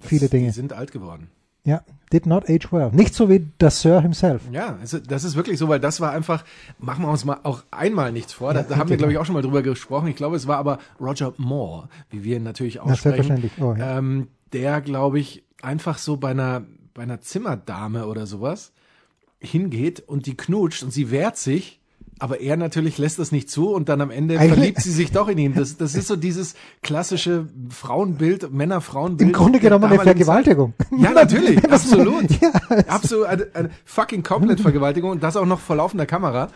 [0.00, 0.52] Viele Die Dinge.
[0.52, 1.28] sind alt geworden.
[1.66, 1.82] Ja,
[2.12, 2.90] did not age well.
[2.92, 4.42] Nicht so wie der Sir himself.
[4.52, 6.44] Ja, also das ist wirklich so, weil das war einfach,
[6.78, 9.18] machen wir uns mal auch einmal nichts vor, da, Ja, da haben wir, glaube ich,
[9.18, 10.08] auch schon mal drüber gesprochen.
[10.08, 13.00] Ich glaube, es war aber Roger Moore, wie wir ihn natürlich Na, aussprechen.
[13.28, 13.52] selbstverständlich.
[13.62, 13.96] Oh, ja.
[13.98, 18.72] ähm, der, glaube ich, einfach so bei einer, bei einer Zimmerdame oder sowas
[19.38, 21.80] hingeht und die knutscht und sie wehrt sich,
[22.18, 25.10] aber er natürlich lässt das nicht zu und dann am Ende Eigentlich- verliebt sie sich
[25.12, 25.54] doch in ihn.
[25.54, 29.28] Das, das ist so dieses klassische Frauenbild, Männer-Frauenbild.
[29.28, 29.98] Im Grunde genommen eine.
[30.00, 30.74] Vergewaltigung.
[30.96, 32.26] Ja, natürlich, absolut.
[32.40, 32.50] Ja,
[32.88, 36.48] Absolut, eine, eine fucking komplett Vergewaltigung und das auch noch vor laufender Kamera.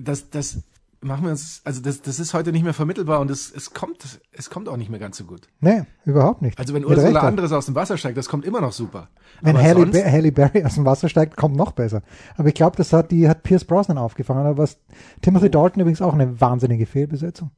[0.00, 0.58] Das, das
[1.02, 4.20] machen wir uns, also das, das ist heute nicht mehr vermittelbar und es, es kommt,
[4.32, 5.48] es kommt auch nicht mehr ganz so gut.
[5.60, 6.58] nee, überhaupt nicht.
[6.58, 7.28] Also wenn Mit Ursula hat.
[7.28, 9.08] Andres aus dem Wasser steigt, das kommt immer noch super.
[9.40, 12.02] Wenn Halle, Ba- Halle Berry aus dem Wasser steigt, kommt noch besser.
[12.36, 14.46] Aber ich glaube, das hat die hat Pierce Brosnan aufgefangen.
[14.46, 14.78] Aber was
[15.20, 17.50] Timothy Dalton übrigens auch eine wahnsinnige Fehlbesetzung.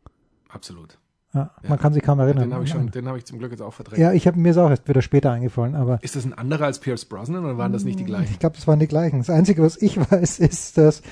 [0.49, 0.99] Absolut.
[1.35, 2.45] Ja, Man kann sich kaum erinnern.
[2.45, 3.99] Den habe ich schon, den habe ich zum Glück jetzt auch verdrängt.
[4.01, 6.67] Ja, ich habe mir ist auch erst wieder später eingefallen, aber Ist das ein anderer
[6.67, 8.31] als Pierce Brosnan oder waren das nicht die gleichen?
[8.33, 9.19] ich glaube, das waren die gleichen.
[9.19, 11.03] Das Einzige, was ich weiß, ist, dass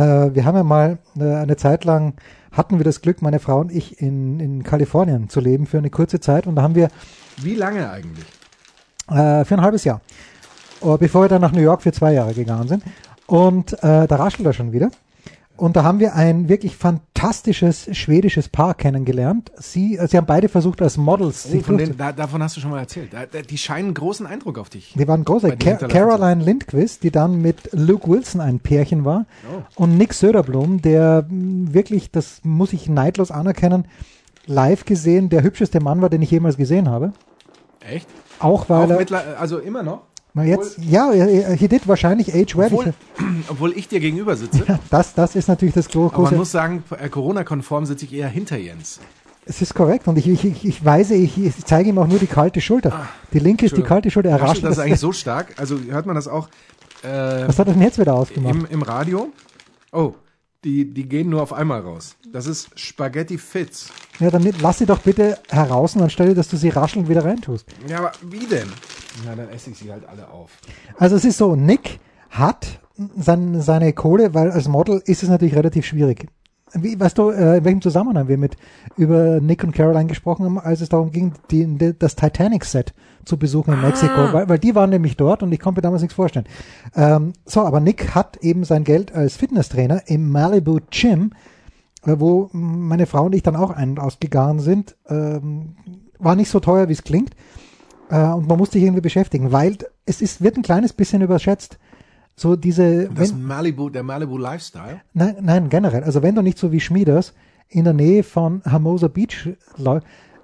[0.00, 2.14] wir haben ja mal äh, eine Zeit lang
[2.52, 5.90] hatten wir das Glück, meine Frau und ich in, in Kalifornien zu leben für eine
[5.90, 6.88] kurze Zeit und da haben wir
[7.38, 8.26] Wie lange eigentlich?
[9.10, 10.00] äh, für ein halbes Jahr,
[10.82, 12.84] äh, bevor wir dann nach New York für zwei Jahre gegangen sind.
[13.26, 14.90] Und äh, da raschelt er schon wieder.
[15.56, 19.52] Und da haben wir ein wirklich fantastisches schwedisches Paar kennengelernt.
[19.56, 21.46] Sie, äh, sie haben beide versucht als Models.
[21.52, 23.12] Oh, von den, da, davon hast du schon mal erzählt.
[23.12, 24.94] Da, da, die scheinen einen großen Eindruck auf dich.
[24.96, 29.26] die waren dir Ca Caroline Lindquist, die dann mit Luke Wilson ein Pärchen war.
[29.52, 29.82] Oh.
[29.82, 33.84] Und Nick Söderblom, der mh, wirklich, das muss ich neidlos anerkennen,
[34.46, 37.12] live gesehen der hübscheste Mann war, den ich jemals gesehen habe.
[37.80, 38.08] Echt?
[38.38, 40.02] Auch weil Auch er, also immer noch?
[40.34, 42.66] Na jetzt, ja, er, he did wahrscheinlich age well.
[42.72, 42.94] Obwohl,
[43.48, 44.64] obwohl ich dir gegenüber sitze.
[44.90, 46.34] Das, das ist natürlich das gro- Aber man große.
[46.36, 49.00] muss sagen, äh, Corona-konform sitze ich eher hinter Jens.
[49.44, 52.26] Es ist korrekt und ich, ich, ich, weise, ich, ich zeige ihm auch nur die
[52.28, 53.08] kalte Schulter.
[53.32, 54.30] die linke ist die Ah, kalte Schulter.
[54.30, 54.64] Er raschelt.
[54.64, 55.54] das Das, eigentlich so stark?
[55.58, 56.48] Also hört man das auch
[57.02, 57.08] äh,
[57.48, 58.54] was hat er denn jetzt wieder ausgemacht?
[58.54, 59.28] im, im Radio?
[59.90, 60.14] Oh,
[60.64, 62.16] die, die gehen nur auf einmal raus.
[62.32, 63.90] Das ist Spaghetti Fitz.
[64.20, 67.66] Ja, dann lass sie doch bitte heraus und anstelle, dass du sie raschelnd wieder reintust.
[67.88, 68.68] Ja, aber wie denn?
[69.24, 70.50] Na, dann esse ich sie halt alle auf.
[70.96, 71.98] Also es ist so, Nick
[72.30, 72.80] hat
[73.16, 76.26] sein, seine Kohle, weil als Model ist es natürlich relativ schwierig.
[76.74, 78.56] Wie, weißt du, äh, in welchem Zusammenhang wir mit
[78.96, 83.36] über Nick und Caroline gesprochen haben, als es darum ging, die, die, das Titanic-Set zu
[83.36, 86.14] besuchen in Mexiko, weil, weil die waren nämlich dort und ich konnte mir damals nichts
[86.14, 86.46] vorstellen.
[86.96, 91.32] Ähm, so, aber Nick hat eben sein Geld als Fitnesstrainer im Malibu Gym,
[92.04, 94.96] äh, wo meine Frau und ich dann auch ein- und ausgegangen sind.
[95.08, 95.76] Ähm,
[96.18, 97.34] war nicht so teuer, wie es klingt.
[98.10, 101.78] Äh, und man muss sich irgendwie beschäftigen, weil es ist, wird ein kleines bisschen überschätzt.
[102.36, 105.02] So diese, Das wenn, Malibu, der Malibu Lifestyle.
[105.12, 106.04] nein, nein, generell.
[106.04, 107.34] Also wenn du nicht so wie Schmieders
[107.68, 109.50] in der Nähe von Hermosa Beach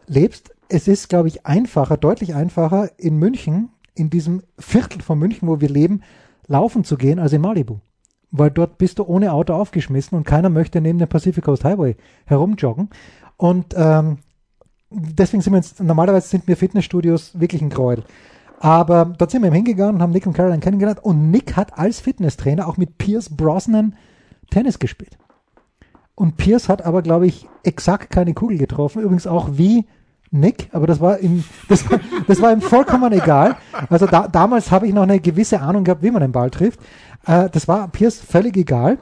[0.06, 5.48] lebst, es ist, glaube ich, einfacher, deutlich einfacher in München, in diesem Viertel von München,
[5.48, 6.02] wo wir leben,
[6.46, 7.78] laufen zu gehen als in Malibu.
[8.30, 11.96] Weil dort bist du ohne Auto aufgeschmissen und keiner möchte neben dem Pacific Coast Highway
[12.26, 12.90] herumjoggen.
[13.38, 14.18] Und ähm,
[14.90, 18.04] deswegen sind wir jetzt, normalerweise sind mir Fitnessstudios wirklich ein Gräuel.
[18.60, 21.78] Aber dort sind wir eben hingegangen und haben Nick und Caroline kennengelernt und Nick hat
[21.78, 23.94] als Fitnesstrainer auch mit Pierce Brosnan
[24.50, 25.16] Tennis gespielt.
[26.14, 29.02] Und Pierce hat aber, glaube ich, exakt keine Kugel getroffen.
[29.02, 29.86] Übrigens auch wie
[30.30, 33.56] Nick, aber das war ihm, das war, das war ihm vollkommen egal.
[33.88, 36.80] Also da, damals habe ich noch eine gewisse Ahnung gehabt, wie man den Ball trifft.
[37.26, 38.98] Äh, das war Pierce völlig egal.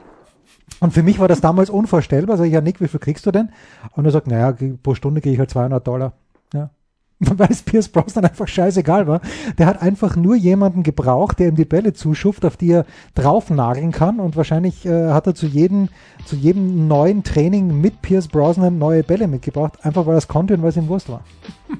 [0.79, 2.37] Und für mich war das damals unvorstellbar.
[2.37, 3.49] Sag ich, ja, Nick, wie viel kriegst du denn?
[3.93, 6.13] Und er sagt, naja, pro Stunde kriege ich halt 200 Dollar.
[6.53, 6.69] Ja.
[7.19, 9.21] Weil es Pierce Brosnan einfach scheißegal war.
[9.57, 13.91] Der hat einfach nur jemanden gebraucht, der ihm die Bälle zuschuft, auf die er draufnageln
[13.91, 14.19] kann.
[14.19, 15.89] Und wahrscheinlich äh, hat er zu jedem,
[16.25, 19.83] zu jedem neuen Training mit Pierce Brosnan neue Bälle mitgebracht.
[19.83, 21.23] Einfach weil er es konnte und weil es ihm Wurst war.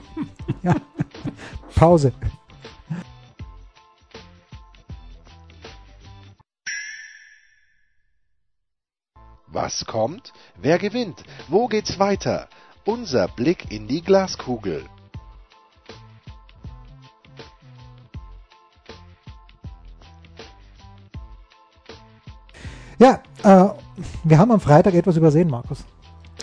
[0.63, 0.75] ja.
[1.75, 2.13] Pause.
[9.49, 10.33] Was kommt?
[10.59, 11.23] Wer gewinnt?
[11.47, 12.47] Wo geht's weiter?
[12.85, 14.83] Unser Blick in die Glaskugel.
[22.99, 23.69] Ja, äh,
[24.23, 25.85] wir haben am Freitag etwas übersehen, Markus.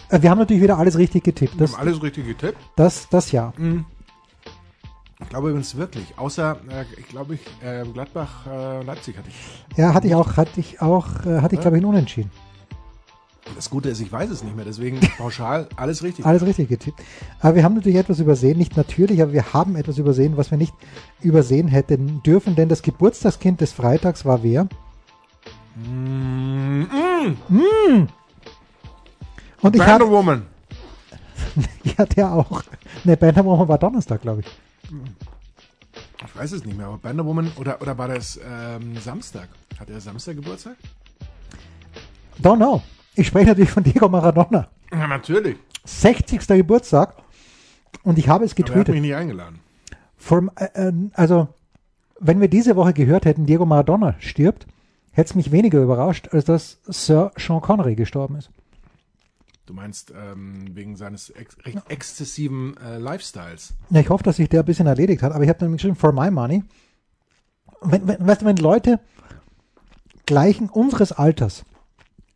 [0.08, 1.54] Äh, wir haben natürlich wieder alles richtig getippt.
[1.54, 2.58] Wir Das, haben alles richtig getippt.
[2.76, 3.52] das, das ja.
[5.20, 6.14] Ich glaube übrigens wirklich.
[6.16, 9.76] Außer, äh, ich glaube, ich, äh, Gladbach, äh, Leipzig hatte ich.
[9.76, 12.30] Ja, hatte ich auch, hatte ich auch, äh, hatte ich glaube ich einen Unentschieden.
[13.56, 14.64] Das Gute ist, ich weiß es nicht mehr.
[14.64, 16.24] Deswegen pauschal alles richtig.
[16.24, 17.00] Alles richtig getippt.
[17.40, 20.58] Aber wir haben natürlich etwas übersehen, nicht natürlich, aber wir haben etwas übersehen, was wir
[20.58, 20.72] nicht
[21.20, 24.64] übersehen hätten dürfen, denn das Geburtstagskind des Freitags war wer?
[25.76, 26.43] Mm,
[26.82, 28.08] mm,
[29.62, 30.46] Und ich Band habe, of Woman.
[31.84, 32.62] ja, der auch.
[33.04, 34.46] Ne, Bantam war Donnerstag, glaube ich.
[36.26, 39.48] Ich weiß es nicht mehr, aber Band of Woman oder, oder war das ähm, Samstag?
[39.78, 40.76] Hat er Samstag Geburtstag?
[42.42, 42.82] Don't know.
[43.14, 44.68] Ich spreche natürlich von Diego Maradona.
[44.90, 45.56] Ja, natürlich.
[45.84, 46.46] 60.
[46.46, 47.14] Geburtstag.
[48.02, 48.94] Und ich habe es Aber er hat getweetet.
[48.94, 49.60] mich nicht eingeladen.
[50.16, 51.48] Vom, äh, äh, also,
[52.18, 54.66] wenn wir diese Woche gehört hätten, Diego Maradona stirbt,
[55.14, 58.50] hätte es mich weniger überrascht, als dass Sir Sean Connery gestorben ist.
[59.66, 63.74] Du meinst ähm, wegen seines ex recht exzessiven äh, Lifestyles.
[63.88, 65.96] Ja, ich hoffe, dass sich der ein bisschen erledigt hat, aber ich habe dann geschrieben,
[65.96, 66.64] for my money.
[67.80, 69.00] Wenn, wenn, weißt du, wenn Leute
[70.26, 71.64] gleichen unseres Alters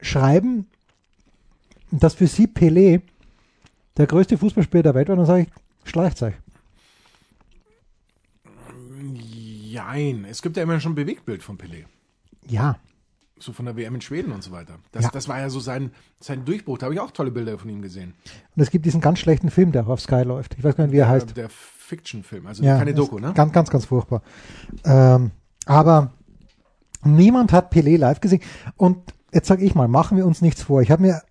[0.01, 0.69] schreiben,
[1.91, 3.03] dass für sie Pelé
[3.97, 6.35] der größte Fußballspieler der Welt war, dann sage ich, schleicht euch.
[9.13, 10.25] Jein.
[10.25, 11.85] Es gibt ja immer schon ein Bewegtbild von Pelé.
[12.49, 12.77] Ja,
[13.41, 14.75] So von der WM in Schweden und so weiter.
[14.91, 15.11] Das, Ja.
[15.13, 16.77] das war ja so sein, sein Durchbruch.
[16.79, 18.15] Da habe ich auch tolle Bilder von ihm gesehen.
[18.57, 20.57] und es gibt diesen ganz schlechten Film, der auf Sky läuft.
[20.59, 21.37] Ich weiß gar nicht, wie er heißt.
[21.37, 23.33] Der Fiction-Film, also Ja, keine Doku, ne?
[23.35, 24.23] Ganz, ganz, ganz furchtbar.
[24.85, 25.31] Ähm,
[25.67, 26.13] aber
[27.05, 28.43] niemand hat Pelé live gesehen.
[28.77, 28.99] Und
[29.33, 30.83] jetzt sage ich mal, machen wir uns nichts vor.
[30.83, 31.23] Ich habe mir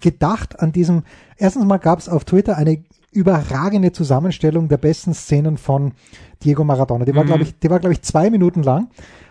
[0.00, 1.04] gedacht an diesem,
[1.36, 5.92] erstens mal gab es auf Twitter eine überragende Zusammenstellung der besten Szenen von
[6.44, 7.06] Diego Maradona.
[7.06, 8.90] Die war, glaube ich, die war, glaube ich, zwei Minuten lang.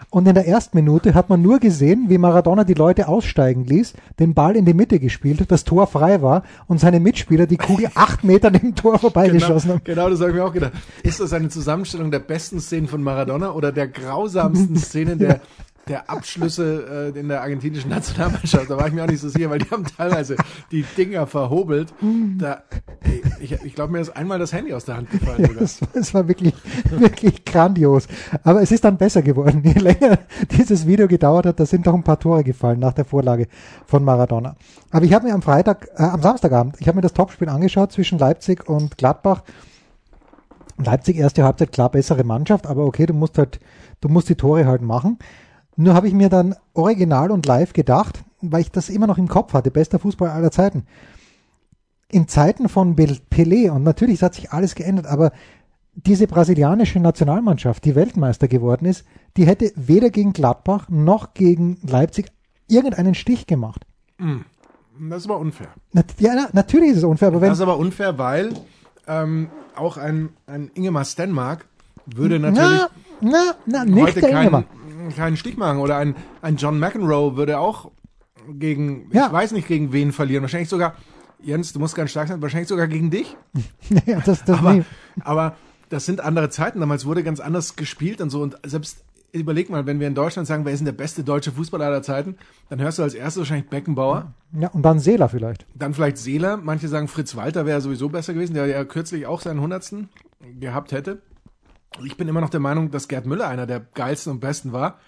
[0.09, 3.93] Und in der ersten Minute hat man nur gesehen, wie Maradona die Leute aussteigen ließ,
[4.19, 7.57] den Ball in die Mitte gespielt hat, das Tor frei war und seine Mitspieler die
[7.57, 9.83] Kugel acht Meter neben dem Tor vorbeigeschossen Genau, haben.
[9.83, 10.71] genau, das habe ich mir auch gedacht.
[11.03, 15.41] Ist das eine Zusammenstellung der besten Szenen von Maradona oder der grausamsten Szenen der,
[15.87, 18.69] der Abschlüsse äh, in der argentinischen Nationalmannschaft?
[18.69, 20.35] Da war ich mir auch nicht so sicher, weil die haben teilweise
[20.71, 21.93] die Dinger verhobelt.
[22.37, 22.63] Da,
[23.39, 25.41] ich ich glaube, mir ist einmal das Handy aus der Hand gefallen.
[25.41, 26.53] Ja, das, das war wirklich,
[26.89, 28.07] wirklich grandios.
[28.43, 29.61] Aber es ist dann besser geworden.
[29.63, 30.19] Je länger
[30.51, 33.47] dieses Video gedauert hat, da sind doch ein paar Tore gefallen nach der Vorlage
[33.85, 34.55] von Maradona.
[34.91, 37.91] Aber ich habe mir am Freitag, äh, am Samstagabend, ich habe mir das Topspiel angeschaut
[37.91, 39.43] zwischen Leipzig und Gladbach.
[40.77, 43.59] Leipzig erste Halbzeit klar bessere Mannschaft, aber okay, du musst halt,
[44.01, 45.17] du musst die Tore halt machen.
[45.77, 49.27] Nur habe ich mir dann original und live gedacht, weil ich das immer noch im
[49.27, 50.85] Kopf hatte, bester Fußball aller Zeiten.
[52.09, 55.31] In Zeiten von Pelé, und natürlich hat sich alles geändert, aber
[55.93, 62.31] diese brasilianische Nationalmannschaft, die Weltmeister geworden ist, die hätte weder gegen Gladbach noch gegen Leipzig
[62.67, 63.85] irgendeinen Stich gemacht.
[64.99, 65.69] Das ist aber unfair.
[66.19, 68.53] Ja, na, natürlich ist es unfair, aber wenn, Das ist aber unfair, weil
[69.07, 71.65] ähm, auch ein, ein Ingemar Stenmark
[72.05, 72.89] würde natürlich na,
[73.21, 74.65] na, na, nicht heute der keinen,
[75.09, 75.25] Ingemann.
[75.25, 75.79] keinen Stich machen.
[75.79, 77.91] Oder ein, ein John McEnroe würde auch
[78.49, 79.27] gegen, Ja.
[79.27, 80.41] ich weiß nicht gegen wen verlieren.
[80.43, 80.95] Wahrscheinlich sogar,
[81.41, 83.35] Jens, du musst ganz stark sein, wahrscheinlich sogar gegen dich.
[84.05, 84.83] ja, das, das Aber, nee.
[85.21, 85.55] aber
[85.89, 86.79] das sind andere Zeiten.
[86.79, 88.41] Damals wurde ganz anders gespielt und so.
[88.41, 91.51] Und selbst, überleg mal, wenn wir in Deutschland sagen, wer ist denn der beste deutsche
[91.51, 92.37] Fußballer aller Zeiten,
[92.69, 94.33] dann hörst du als erstes wahrscheinlich Beckenbauer.
[94.57, 95.65] ja, und dann Seeler vielleicht.
[95.75, 96.57] Dann vielleicht Seeler.
[96.57, 100.09] Manche sagen, Fritz Walter wäre sowieso besser gewesen, der ja kürzlich auch seinen Hundertsten
[100.59, 101.21] gehabt hätte.
[102.03, 104.99] Ich bin immer noch der Meinung, dass Gerd Müller einer der geilsten und besten war.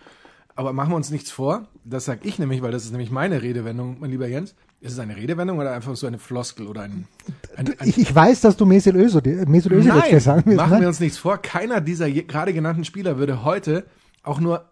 [0.55, 1.67] Aber machen wir uns nichts vor.
[1.85, 4.55] Das sag ich nämlich, weil das ist nämlich meine Redewendung, mein lieber Jens.
[4.81, 7.07] Ist es eine Redewendung oder einfach so eine Floskel oder ein,
[7.55, 10.57] ein, ein Ich, weiß, dass du Mesut Özil, Mesut Özil jetzt Nein, gleich sagen willst.
[10.57, 10.81] machen ne?
[10.81, 11.37] wir uns nichts vor.
[11.37, 13.85] Keiner dieser gerade genannten Spieler würde heute
[14.23, 14.69] auch nur,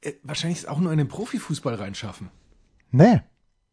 [0.00, 2.30] äh, wahrscheinlich auch nur in den Profifußball reinschaffen.
[2.90, 3.20] Nee,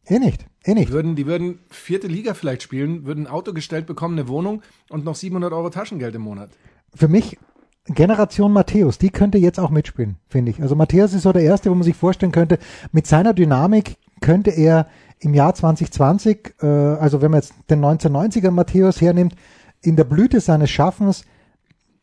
[0.06, 0.92] eh nicht, eh nicht.
[0.92, 5.04] Würden, die würden vierte Liga vielleicht spielen, würden ein Auto gestellt bekommen, eine Wohnung und
[5.04, 6.50] noch 700 Euro Taschengeld im Monat.
[6.94, 7.38] Für mich
[7.86, 10.62] Generation Matthäus, die könnte jetzt auch mitspielen, finde ich.
[10.62, 12.58] Also Matthäus ist so der Erste, wo man sich vorstellen könnte,
[12.92, 14.86] mit seiner Dynamik könnte er
[15.18, 19.34] im Jahr 2020, äh, also wenn man jetzt den 1990er Matthäus hernimmt,
[19.82, 21.24] in der Blüte seines Schaffens,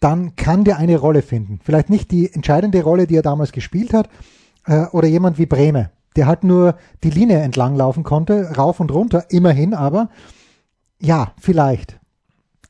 [0.01, 1.59] dann kann der eine Rolle finden.
[1.63, 4.09] Vielleicht nicht die entscheidende Rolle, die er damals gespielt hat,
[4.65, 8.91] äh, oder jemand wie Breme, der halt nur die Linie entlang laufen konnte, rauf und
[8.91, 10.09] runter, immerhin, aber
[11.01, 11.98] ja, vielleicht.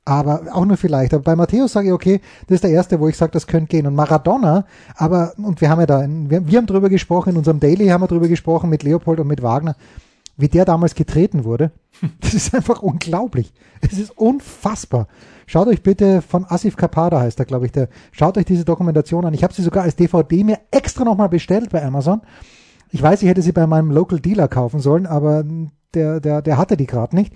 [0.06, 1.14] Aber auch nur vielleicht.
[1.14, 3.68] Aber bei Matthäus sage ich, okay, das ist der erste, wo ich sage, das könnte
[3.68, 3.86] gehen.
[3.86, 7.60] Und Maradona, aber, und wir haben ja da, wir, wir haben drüber gesprochen, in unserem
[7.60, 9.76] Daily haben wir drüber gesprochen mit Leopold und mit Wagner,
[10.36, 11.72] wie der damals getreten wurde.
[12.22, 13.52] Das ist einfach unglaublich.
[13.82, 15.08] Es ist unfassbar.
[15.48, 19.26] Schaut euch bitte von Asif Kapada heißt er, glaube ich, der, schaut euch diese Dokumentation
[19.26, 19.34] an.
[19.34, 22.22] Ich habe sie sogar als DVD mir extra nochmal bestellt bei Amazon.
[22.92, 25.44] Ich weiß, ich hätte sie bei meinem Local Dealer kaufen sollen, aber
[25.94, 27.34] der, der, der hatte die gerade nicht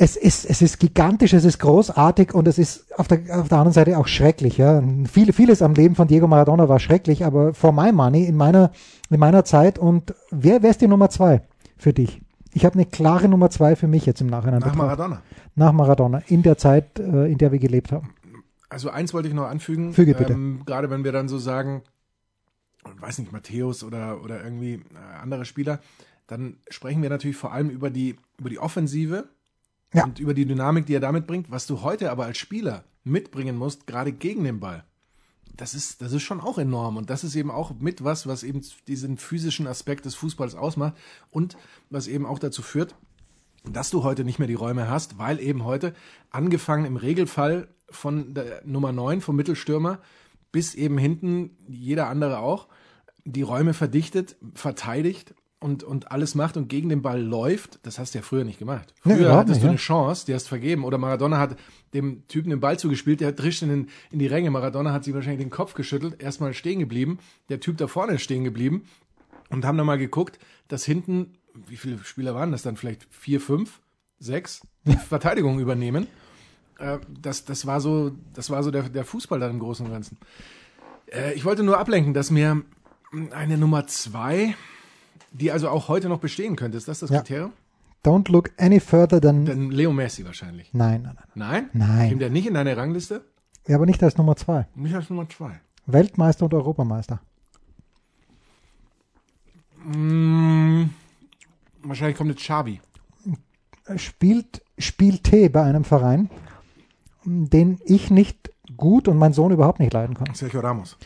[0.00, 3.58] es ist, es ist gigantisch, es ist großartig und es ist auf der, auf der
[3.58, 4.56] anderen Seite auch schrecklich.
[4.56, 4.80] Ja.
[5.10, 8.70] Viel, vieles am Leben von Diego Maradona war schrecklich, aber for my money in meiner,
[9.10, 11.42] in meiner Zeit und wer, wer ist die Nummer zwei
[11.76, 12.22] für dich?
[12.54, 14.60] Ich habe eine klare Nummer zwei für mich jetzt im Nachhinein.
[14.60, 14.98] Nach betrachtet.
[14.98, 15.22] Maradona.
[15.56, 18.14] Nach Maradona, in der Zeit, äh, in der wir gelebt haben.
[18.68, 19.94] Also eins wollte ich noch anfügen.
[19.94, 20.32] Füge bitte.
[20.32, 21.82] Ähm, gerade wenn wir dann so sagen,
[23.00, 25.80] weiß nicht, Matthäus oder, oder irgendwie äh, andere Spieler,
[26.28, 29.28] dann sprechen wir natürlich vor allem über die, über die Offensive
[29.94, 30.04] Ja.
[30.04, 31.50] und über die Dynamik, die er damit bringt.
[31.50, 34.84] Was du heute aber als Spieler mitbringen musst, gerade gegen den Ball,
[35.56, 36.96] das ist, das ist schon auch enorm.
[36.96, 40.94] Und das ist eben auch mit was, was eben diesen physischen Aspekt des Fußballs ausmacht
[41.30, 41.56] und
[41.90, 42.94] was eben auch dazu führt,
[43.64, 45.94] dass du heute nicht mehr die Räume hast, weil eben heute
[46.30, 50.00] angefangen im Regelfall von der Nummer 9 vom Mittelstürmer
[50.52, 52.68] bis eben hinten jeder andere auch
[53.24, 57.80] die Räume verdichtet, verteidigt und, und alles macht und gegen den Ball läuft.
[57.82, 58.94] Das hast du ja früher nicht gemacht.
[59.04, 59.70] Nee, Früher überhaupt hattest nicht, du ja.
[59.70, 60.84] eine Chance, die hast vergeben.
[60.84, 61.56] Oder Maradona hat
[61.94, 64.50] dem Typen den Ball zugespielt, der drischt in, den, in die Ränge.
[64.50, 67.18] Maradona hat sich wahrscheinlich den Kopf geschüttelt, erstmal stehen geblieben.
[67.48, 68.84] Der Typ da vorne ist stehen geblieben
[69.50, 71.34] und haben dann mal geguckt, dass hinten,
[71.66, 72.76] wie viele Spieler waren das dann?
[72.76, 73.80] Vielleicht vier, fünf,
[74.18, 76.06] sechs, die Verteidigung übernehmen.
[76.78, 79.92] Äh, das, das war so, das war so der, der Fußball dann im Großen und
[79.92, 80.18] Ganzen.
[81.06, 82.62] Äh, ich wollte nur ablenken, dass mir
[83.32, 84.54] eine Nummer zwei,
[85.32, 87.18] die also auch heute noch bestehen könnte, ist das das Ja.
[87.18, 87.52] Kriterium?
[88.04, 89.44] Don't look any further than.
[89.44, 90.72] Dann Leo Messi wahrscheinlich.
[90.72, 91.26] Nein, nein, nein.
[91.34, 91.70] Nein?
[91.72, 92.08] Nein.
[92.10, 93.24] Kommt der nicht in deine Rangliste?
[93.66, 94.66] Ja, aber nicht als Nummer zwei.
[94.74, 95.60] Nicht als Nummer zwei.
[95.86, 97.20] Weltmeister und Europameister.
[99.84, 100.84] Mm,
[101.82, 102.80] wahrscheinlich kommt jetzt Xavi.
[103.96, 106.30] spielt, spielte bei einem Verein,
[107.24, 110.34] den ich nicht gut und mein Sohn überhaupt nicht leiden kann.
[110.34, 110.96] Sergio Ramos.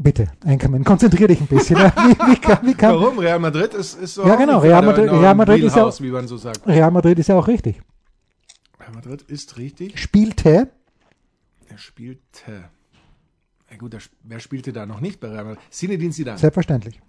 [0.00, 1.76] Bitte, Einkommen, konzentrier dich ein bisschen.
[1.78, 3.18] wie, wie, wie kann, Warum?
[3.18, 6.10] Real Madrid ist, ist so Ja, genau, Real Madrid- Real Madrid ist ja auch- wie
[6.10, 6.66] man so sagt.
[6.66, 7.80] Real Madrid ist ja auch richtig.
[8.80, 9.98] Real Madrid ist richtig.
[9.98, 10.70] Spielte,
[11.68, 12.70] Er spielte.
[13.70, 15.60] Ja gut, wer spielte da noch nicht bei Real Madrid?
[15.70, 16.38] Zinedine Zidane.
[16.38, 17.00] selbstverständlich.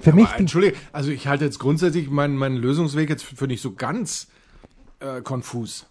[0.00, 3.62] Für Aber mich, Entschuldige, also ich halte jetzt grundsätzlich meinen, meinen Lösungsweg jetzt für nicht
[3.62, 4.28] so ganz
[5.00, 5.86] äh, konfus.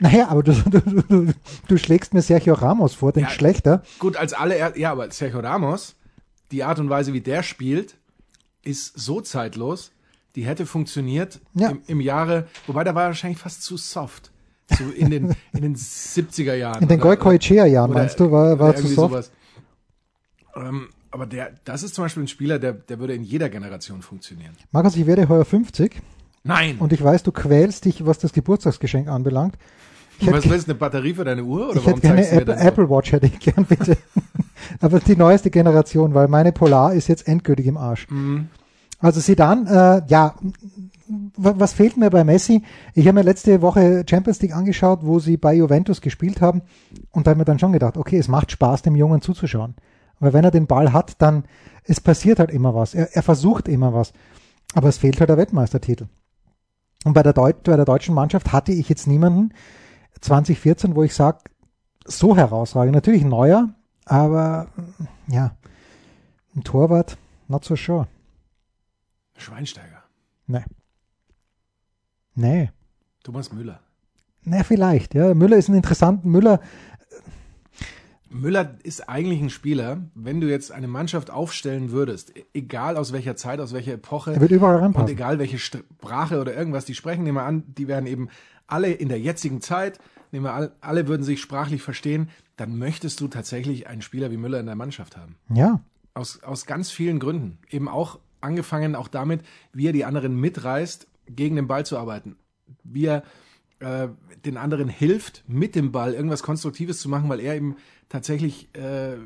[0.00, 1.32] Naja, aber du, du, du,
[1.68, 3.30] du schlägst mir Sergio Ramos vor, den Ja.
[3.30, 3.82] schlechter.
[3.98, 5.94] Gut, als alle, ja, aber Sergio Ramos,
[6.50, 7.96] die Art und Weise, wie der spielt,
[8.62, 9.92] ist so zeitlos,
[10.36, 11.70] die hätte funktioniert Ja.
[11.70, 14.30] im, im Jahre, wobei da war er wahrscheinlich fast zu soft.
[14.70, 16.82] So in den, in den 70er Jahren.
[16.82, 17.08] In den oder-
[17.94, 19.30] meinst du, war, war zu soft?
[20.56, 24.02] Ähm, aber der, das ist zum Beispiel ein Spieler, der, der würde in jeder Generation
[24.02, 24.56] funktionieren.
[24.72, 26.00] Markus, ich werde heuer 50
[26.44, 26.76] Nein!
[26.78, 29.56] und ich weiß, du quälst dich, was das Geburtstagsgeschenk anbelangt.
[30.20, 31.70] Ich was willst du, eine Batterie für deine Uhr?
[31.70, 32.68] Oder ich warum hätte gerne Apple, das so?
[32.68, 33.96] Apple Watch, hätte ich gern, bitte.
[34.80, 38.06] aber die neueste Generation, weil meine Polar ist jetzt endgültig im Arsch.
[38.10, 38.48] Mhm.
[39.00, 40.34] Also Sidan, äh, ja,
[41.36, 42.62] was fehlt mir bei Messi?
[42.94, 46.62] Ich habe mir letzte Woche Champions League angeschaut, wo sie bei Juventus gespielt haben
[47.10, 49.74] und da habe ich mir dann schon gedacht, okay, es macht Spaß, dem Jungen zuzuschauen.
[50.20, 51.44] Weil wenn er den Ball hat, dann,
[51.82, 52.94] es passiert halt immer was.
[52.94, 54.12] Er, er versucht immer was.
[54.74, 56.06] Aber es fehlt halt der Weltmeistertitel.
[57.04, 59.52] Und bei der, Deut bei der deutschen Mannschaft hatte ich jetzt niemanden
[60.20, 61.38] 2014, wo ich sage,
[62.06, 62.94] so herausragend.
[62.94, 63.74] Natürlich neuer,
[64.06, 64.68] aber
[65.28, 65.56] ja,
[66.56, 67.16] ein Torwart,
[67.48, 68.08] not so sure.
[69.36, 70.02] Schweinsteiger.
[70.46, 70.64] Nee.
[72.34, 72.70] Nee.
[73.22, 73.80] Thomas Müller.
[74.42, 75.32] Na, vielleicht, ja.
[75.34, 76.60] Müller ist ein interessanter Müller.
[78.34, 83.36] Müller ist eigentlich ein Spieler, wenn du jetzt eine Mannschaft aufstellen würdest, egal aus welcher
[83.36, 85.08] Zeit, aus welcher Epoche Er wird überall und reinpassen.
[85.08, 88.28] egal welche Sprache oder irgendwas die sprechen, nehmen wir an, die wären eben
[88.66, 90.00] alle in der jetzigen Zeit,
[90.32, 94.36] nehmen wir alle, alle würden sich sprachlich verstehen, dann möchtest du tatsächlich einen Spieler wie
[94.36, 95.36] Müller in der Mannschaft haben.
[95.48, 95.80] Ja.
[96.14, 97.58] Aus, aus ganz vielen Gründen.
[97.70, 99.42] Eben auch angefangen auch damit,
[99.72, 102.36] wie er die anderen mitreißt, gegen den Ball zu arbeiten.
[102.82, 103.22] Wie er
[103.80, 104.08] äh,
[104.44, 107.76] den anderen hilft, mit dem Ball irgendwas Konstruktives zu machen, weil er eben
[108.08, 109.16] tatsächlich äh,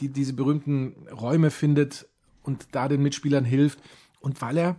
[0.00, 2.08] die, diese berühmten Räume findet
[2.42, 3.80] und da den Mitspielern hilft.
[4.20, 4.76] Und weil er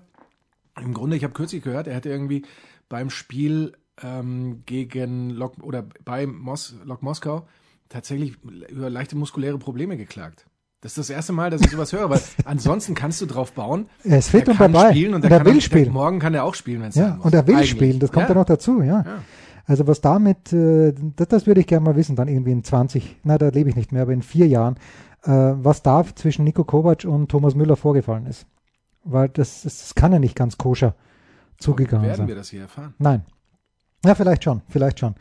[0.80, 2.46] im Grunde, ich habe kürzlich gehört, er hätte irgendwie
[2.90, 7.48] beim Spiel ähm, gegen Lok oder bei Mos Lok Moskau
[7.90, 10.47] tatsächlich über leichte muskuläre Probleme geklagt.
[10.82, 13.90] Das ist das erste Mal, dass ich sowas höre, weil ansonsten kannst du drauf bauen.
[14.04, 14.92] Er ist fit und dabei.
[14.92, 15.92] spielen und, Und er, will spielen.
[15.92, 17.72] Morgen kann er auch spielen, wenn es Ja, und er will Eigentlich.
[17.72, 19.02] spielen, das kommt ja, ja noch dazu, ja.
[19.02, 19.24] Ja.
[19.66, 23.18] Also was damit, äh, das, das würde ich gerne mal wissen, dann irgendwie in 20,
[23.24, 24.76] na, da lebe ich nicht mehr, aber in vier Jahren,
[25.24, 28.46] äh, was da zwischen Nico Kovac und Thomas Müller vorgefallen ist.
[29.04, 30.96] Weil das, das, das kann ja nicht ganz koscher
[31.60, 32.28] zugegangen Werden sein.
[32.28, 32.94] wir das hier erfahren?
[33.00, 33.26] Nein.
[34.06, 35.16] Ja, vielleicht schon, vielleicht schon.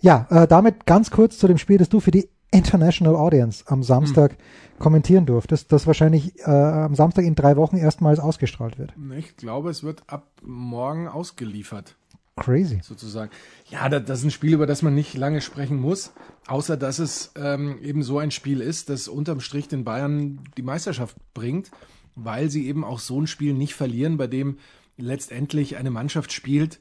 [0.00, 3.82] Ja, äh, damit ganz kurz zu dem Spiel, das du für die International Audience am
[3.82, 4.36] Samstag
[4.78, 8.92] kommentieren durftest, das wahrscheinlich äh, am Samstag in drei Wochen erstmals ausgestrahlt wird.
[9.16, 11.96] Ich glaube, es wird ab morgen ausgeliefert.
[12.36, 12.80] Crazy.
[12.82, 13.30] sozusagen.
[13.68, 16.12] Ja, das, das ist ein Spiel, über das man nicht lange sprechen muss,
[16.46, 20.62] außer dass es ähm, eben so ein Spiel ist, das unterm Strich den Bayern die
[20.62, 21.70] Meisterschaft bringt,
[22.14, 24.58] weil sie eben auch so ein Spiel nicht verlieren, bei dem
[24.96, 26.80] letztendlich eine Mannschaft spielt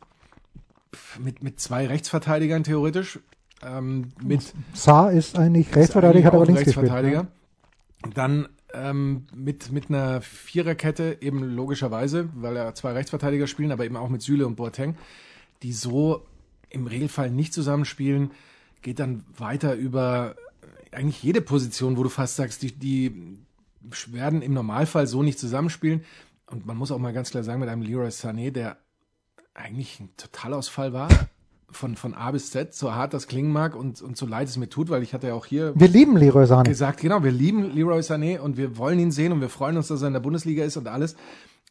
[1.20, 3.20] mit, mit zwei Rechtsverteidigern theoretisch,
[3.64, 6.86] ähm, mit Saar ist eigentlich Rechtsverteidiger, hat aber links gespielt.
[6.86, 7.28] Rechtsverteidiger.
[8.04, 8.12] Ja.
[8.14, 13.98] Dann ähm, mit, mit einer Viererkette, eben logischerweise, weil ja zwei Rechtsverteidiger spielen, aber eben
[13.98, 14.96] auch mit Süle und Boateng,
[15.64, 16.26] die so
[16.70, 18.32] im Regelfall nicht zusammenspielen,
[18.82, 20.36] geht dann weiter über
[20.92, 23.40] äh, eigentlich jede Position, wo du fast sagst, die, die
[24.08, 26.04] werden im Normalfall so nicht zusammenspielen.
[26.48, 28.78] Und man muss auch mal ganz klar sagen, mit einem Leroy Sané, der
[29.54, 31.10] eigentlich ein Totalausfall war,
[31.72, 34.58] von, von A bis Z, so hart das klingen mag und, und so leid es
[34.58, 36.64] mir tut, weil ich hatte ja auch hier Wir lieben Leroy Sané.
[36.64, 39.88] gesagt, genau, wir lieben Leroy Sané und wir wollen ihn sehen und wir freuen uns,
[39.88, 41.16] dass er in der Bundesliga ist und alles.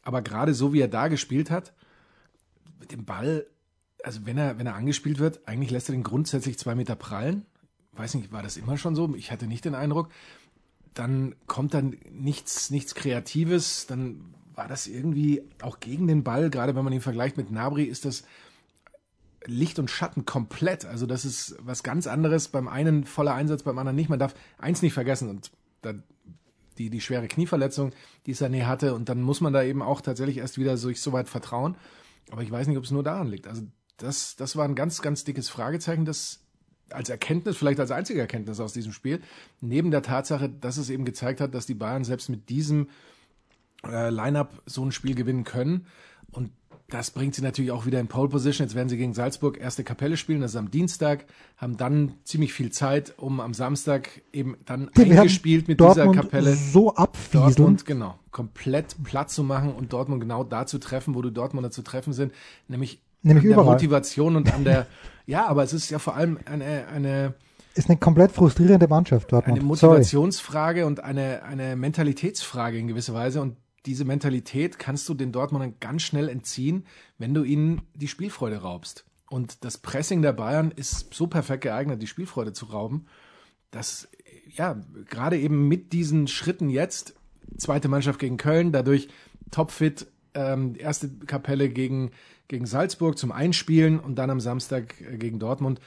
[0.03, 1.73] Aber gerade so, wie er da gespielt hat,
[2.79, 3.45] mit dem Ball,
[4.03, 7.45] also wenn er, wenn er angespielt wird, eigentlich lässt er den grundsätzlich zwei Meter prallen.
[7.93, 9.13] Weiß nicht, war das immer schon so?
[9.15, 10.09] Ich hatte nicht den Eindruck.
[10.93, 16.75] Dann kommt dann nichts, nichts Kreatives, dann war das irgendwie auch gegen den Ball, gerade
[16.75, 18.23] wenn man ihn vergleicht mit Nabri, ist das
[19.45, 20.85] Licht und Schatten komplett.
[20.85, 22.49] Also das ist was ganz anderes.
[22.49, 24.09] Beim einen voller Einsatz, beim anderen nicht.
[24.09, 25.93] Man darf eins nicht vergessen und da,
[26.77, 27.91] die, die schwere Knieverletzung,
[28.25, 31.13] die Sané hatte und dann muss man da eben auch tatsächlich erst wieder sich so
[31.13, 31.75] weit vertrauen.
[32.31, 33.47] Aber ich weiß nicht, ob es nur daran liegt.
[33.47, 33.63] Also
[33.97, 36.41] das, das war ein ganz, ganz dickes Fragezeichen, das
[36.91, 39.21] als Erkenntnis, vielleicht als einzige Erkenntnis aus diesem Spiel,
[39.61, 42.89] neben der Tatsache, dass es eben gezeigt hat, dass die Bayern selbst mit diesem
[43.85, 45.85] äh, Line-up so ein Spiel gewinnen können.
[46.31, 46.51] Und
[46.89, 48.67] das bringt sie natürlich auch wieder in Pole Position.
[48.67, 51.25] Jetzt werden sie gegen Salzburg erste Kapelle spielen, das ist am Dienstag,
[51.57, 56.21] haben dann ziemlich viel Zeit, um am Samstag eben dann Die eingespielt mit Dortmund dieser
[56.23, 57.55] Kapelle so abfieseln.
[57.55, 61.71] Dortmund, genau, komplett platt zu machen und Dortmund genau da zu treffen, wo die Dortmunder
[61.71, 62.33] zu treffen sind,
[62.67, 63.73] nämlich, Nämlich an der überall.
[63.73, 64.87] Motivation und an der,
[65.25, 67.33] ja, aber es ist ja vor allem eine, eine,
[67.75, 69.59] Ist eine komplett frustrierende Mannschaft, Dortmund.
[69.59, 69.93] eine Sorry.
[69.97, 73.41] Motivationsfrage und eine, eine Mentalitätsfrage in gewisser Weise.
[73.41, 76.85] Und diese Mentalität kannst du den Dortmundern ganz schnell entziehen,
[77.17, 79.05] wenn du ihnen die Spielfreude raubst.
[79.29, 83.05] Und das Pressing der Bayern ist so perfekt geeignet, die Spielfreude zu rauben,
[83.71, 84.09] dass,
[84.55, 87.15] ja, gerade eben mit diesen Schritten jetzt,
[87.57, 89.07] zweite Mannschaft gegen Köln, dadurch
[89.51, 92.11] topfit, ähm, erste Kapelle gegen,
[92.47, 95.79] gegen Salzburg zum Einspielen und dann am Samstag äh, gegen Dortmund.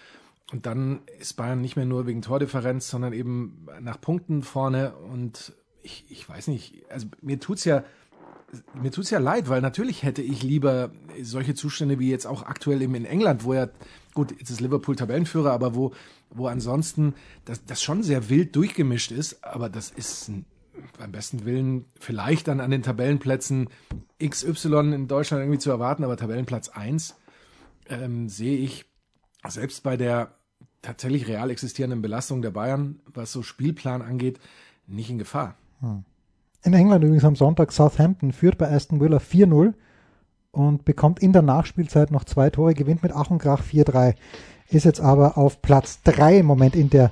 [0.52, 4.94] Und dann ist Bayern nicht mehr nur wegen Tordifferenz, sondern eben nach Punkten vorne.
[4.94, 7.84] Und ich, ich weiß nicht, also mir tut's ja,
[8.74, 10.90] mir tut's ja leid, weil natürlich hätte ich lieber
[11.22, 13.68] solche Zustände wie jetzt auch aktuell eben in England, wo ja,
[14.14, 15.92] gut, jetzt ist Liverpool Tabellenführer, aber wo,
[16.30, 17.14] wo ansonsten
[17.44, 20.30] das, das schon sehr wild durchgemischt ist, aber das ist
[20.98, 23.68] beim besten Willen vielleicht dann an den Tabellenplätzen
[24.22, 27.14] XY in Deutschland irgendwie zu erwarten, aber Tabellenplatz 1
[27.88, 28.84] ähm, sehe ich
[29.46, 30.34] selbst bei der
[30.82, 34.40] tatsächlich real existierenden Belastung der Bayern, was so Spielplan angeht,
[34.86, 35.56] nicht in Gefahr.
[36.64, 39.74] In England übrigens am Sonntag Southampton führt bei Aston Villa 4-0
[40.52, 44.14] und bekommt in der Nachspielzeit noch zwei Tore, gewinnt mit Ach und Krach 4-3.
[44.68, 47.10] Ist jetzt aber auf Platz 3 im Moment in der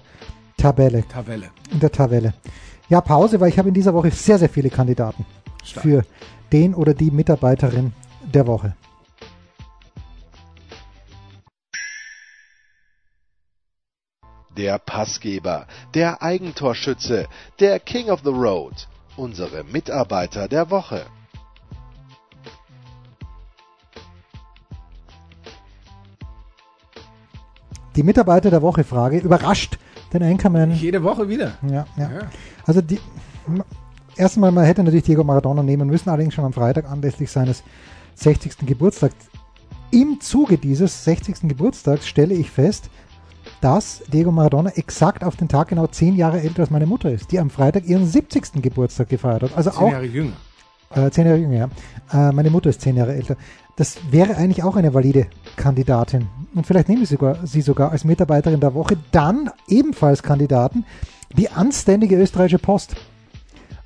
[0.56, 1.04] Tabelle.
[1.08, 1.50] Tabelle.
[1.72, 2.34] In der Tabelle.
[2.88, 5.24] Ja, Pause, weil ich habe in dieser Woche sehr, sehr viele Kandidaten
[5.64, 5.82] Stark.
[5.82, 6.04] für
[6.52, 7.92] den oder die Mitarbeiterin
[8.32, 8.74] der Woche.
[14.60, 17.28] Der Passgeber, der Eigentorschütze,
[17.60, 21.06] der King of the Road, unsere Mitarbeiter der Woche.
[27.96, 29.78] Die Mitarbeiter der Woche Frage überrascht
[30.12, 30.72] den Anchorman.
[30.72, 31.54] Jede Woche wieder.
[31.62, 32.10] Ja, ja.
[32.10, 32.30] Ja.
[32.66, 33.00] Also die
[34.16, 37.62] erstmal, man hätte natürlich Diego Maradona nehmen müssen, allerdings schon am Freitag anlässlich seines
[38.16, 38.66] 60.
[38.66, 39.14] Geburtstags.
[39.90, 41.48] Im Zuge dieses 60.
[41.48, 42.90] Geburtstags stelle ich fest,
[43.60, 47.30] dass Diego Maradona exakt auf den Tag genau zehn Jahre älter als meine Mutter ist,
[47.32, 48.62] die am Freitag ihren 70.
[48.62, 49.56] Geburtstag gefeiert hat.
[49.56, 50.32] Also Zehn auch Jahre jünger.
[50.94, 51.68] äh, zehn Jahre jünger,
[52.12, 52.28] ja.
[52.30, 53.36] Äh, meine Mutter ist zehn Jahre älter.
[53.76, 56.28] Das wäre eigentlich auch eine valide Kandidatin.
[56.54, 58.96] Und vielleicht nehme ich sogar, sie sogar als Mitarbeiterin der Woche.
[59.12, 60.84] Dann ebenfalls Kandidaten
[61.36, 62.96] die anständige österreichische Post.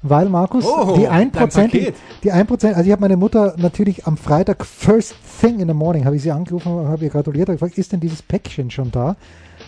[0.07, 1.33] Weil, Markus, Oh, die dein 1%,
[1.71, 1.95] Paket.
[2.23, 6.05] die 1%, also ich habe meine Mutter natürlich am Freitag, first thing in the morning,
[6.05, 9.17] habe ich sie angerufen habe ihr gratuliert, habe gefragt, ist denn dieses Päckchen schon da?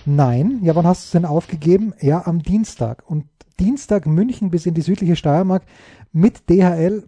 [0.07, 0.61] Nein.
[0.63, 1.93] Ja, wann hast du es denn aufgegeben?
[2.01, 3.03] Ja, am Dienstag.
[3.11, 3.25] Und
[3.59, 5.65] Dienstag München bis in die südliche Steiermark
[6.13, 7.05] mit DHL,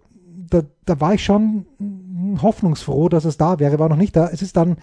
[0.51, 1.67] da, da war ich schon
[2.43, 4.29] hoffnungsfroh, dass es da wäre, war noch nicht da.
[4.29, 4.77] Es ist dann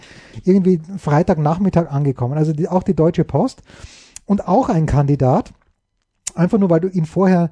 [0.44, 2.38] irgendwie Freitagnachmittag angekommen.
[2.38, 3.62] Also die, auch die Deutsche Post
[4.24, 5.52] und auch ein Kandidat,
[6.34, 7.50] einfach nur weil du ihn vorher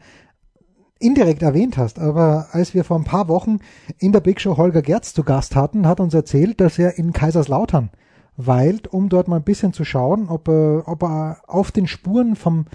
[0.98, 3.58] indirekt erwähnt hast, aber als wir vor ein paar Wochen
[3.98, 7.12] in der Big Show Holger Gerz zu Gast hatten, hat uns erzählt, dass er in
[7.12, 7.90] Kaiserslautern
[8.36, 12.36] weilt, um dort mal ein bisschen zu schauen, ob er, ob er auf den Spuren
[12.36, 12.66] vom,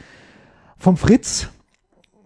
[0.78, 1.49] vom Fritz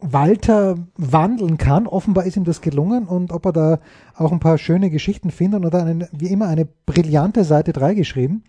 [0.03, 1.87] Walter wandeln kann.
[1.87, 3.79] Offenbar ist ihm das gelungen und ob er da
[4.15, 8.43] auch ein paar schöne Geschichten findet und dann wie immer eine brillante Seite 3 geschrieben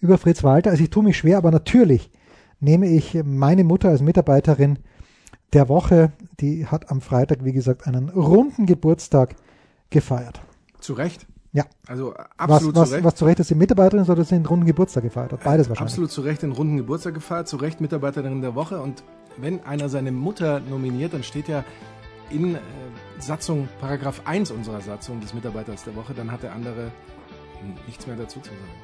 [0.00, 0.70] über Fritz Walter.
[0.70, 2.10] Also ich tue mich schwer, aber natürlich
[2.60, 4.78] nehme ich meine Mutter als Mitarbeiterin
[5.52, 6.12] der Woche.
[6.40, 9.36] Die hat am Freitag, wie gesagt, einen runden Geburtstag
[9.90, 10.40] gefeiert.
[10.80, 11.26] Zu Recht.
[11.54, 11.64] Ja.
[11.86, 13.04] Also Was, absolut was, zu Recht.
[13.04, 15.44] was zu Recht ist, sie Mitarbeiterin oder dass sie einen runden Geburtstag gefeiert hat.
[15.44, 15.92] Beides wahrscheinlich.
[15.92, 18.80] Absolut zu Recht den runden Geburtstag gefeiert, zu Recht Mitarbeiterin der Woche.
[18.82, 19.04] Und
[19.36, 21.64] wenn einer seine Mutter nominiert, dann steht ja
[22.30, 22.58] in äh,
[23.20, 26.90] Satzung, Paragraph 1 unserer Satzung des Mitarbeiters der Woche, dann hat der andere
[27.86, 28.83] nichts mehr dazu zu sagen.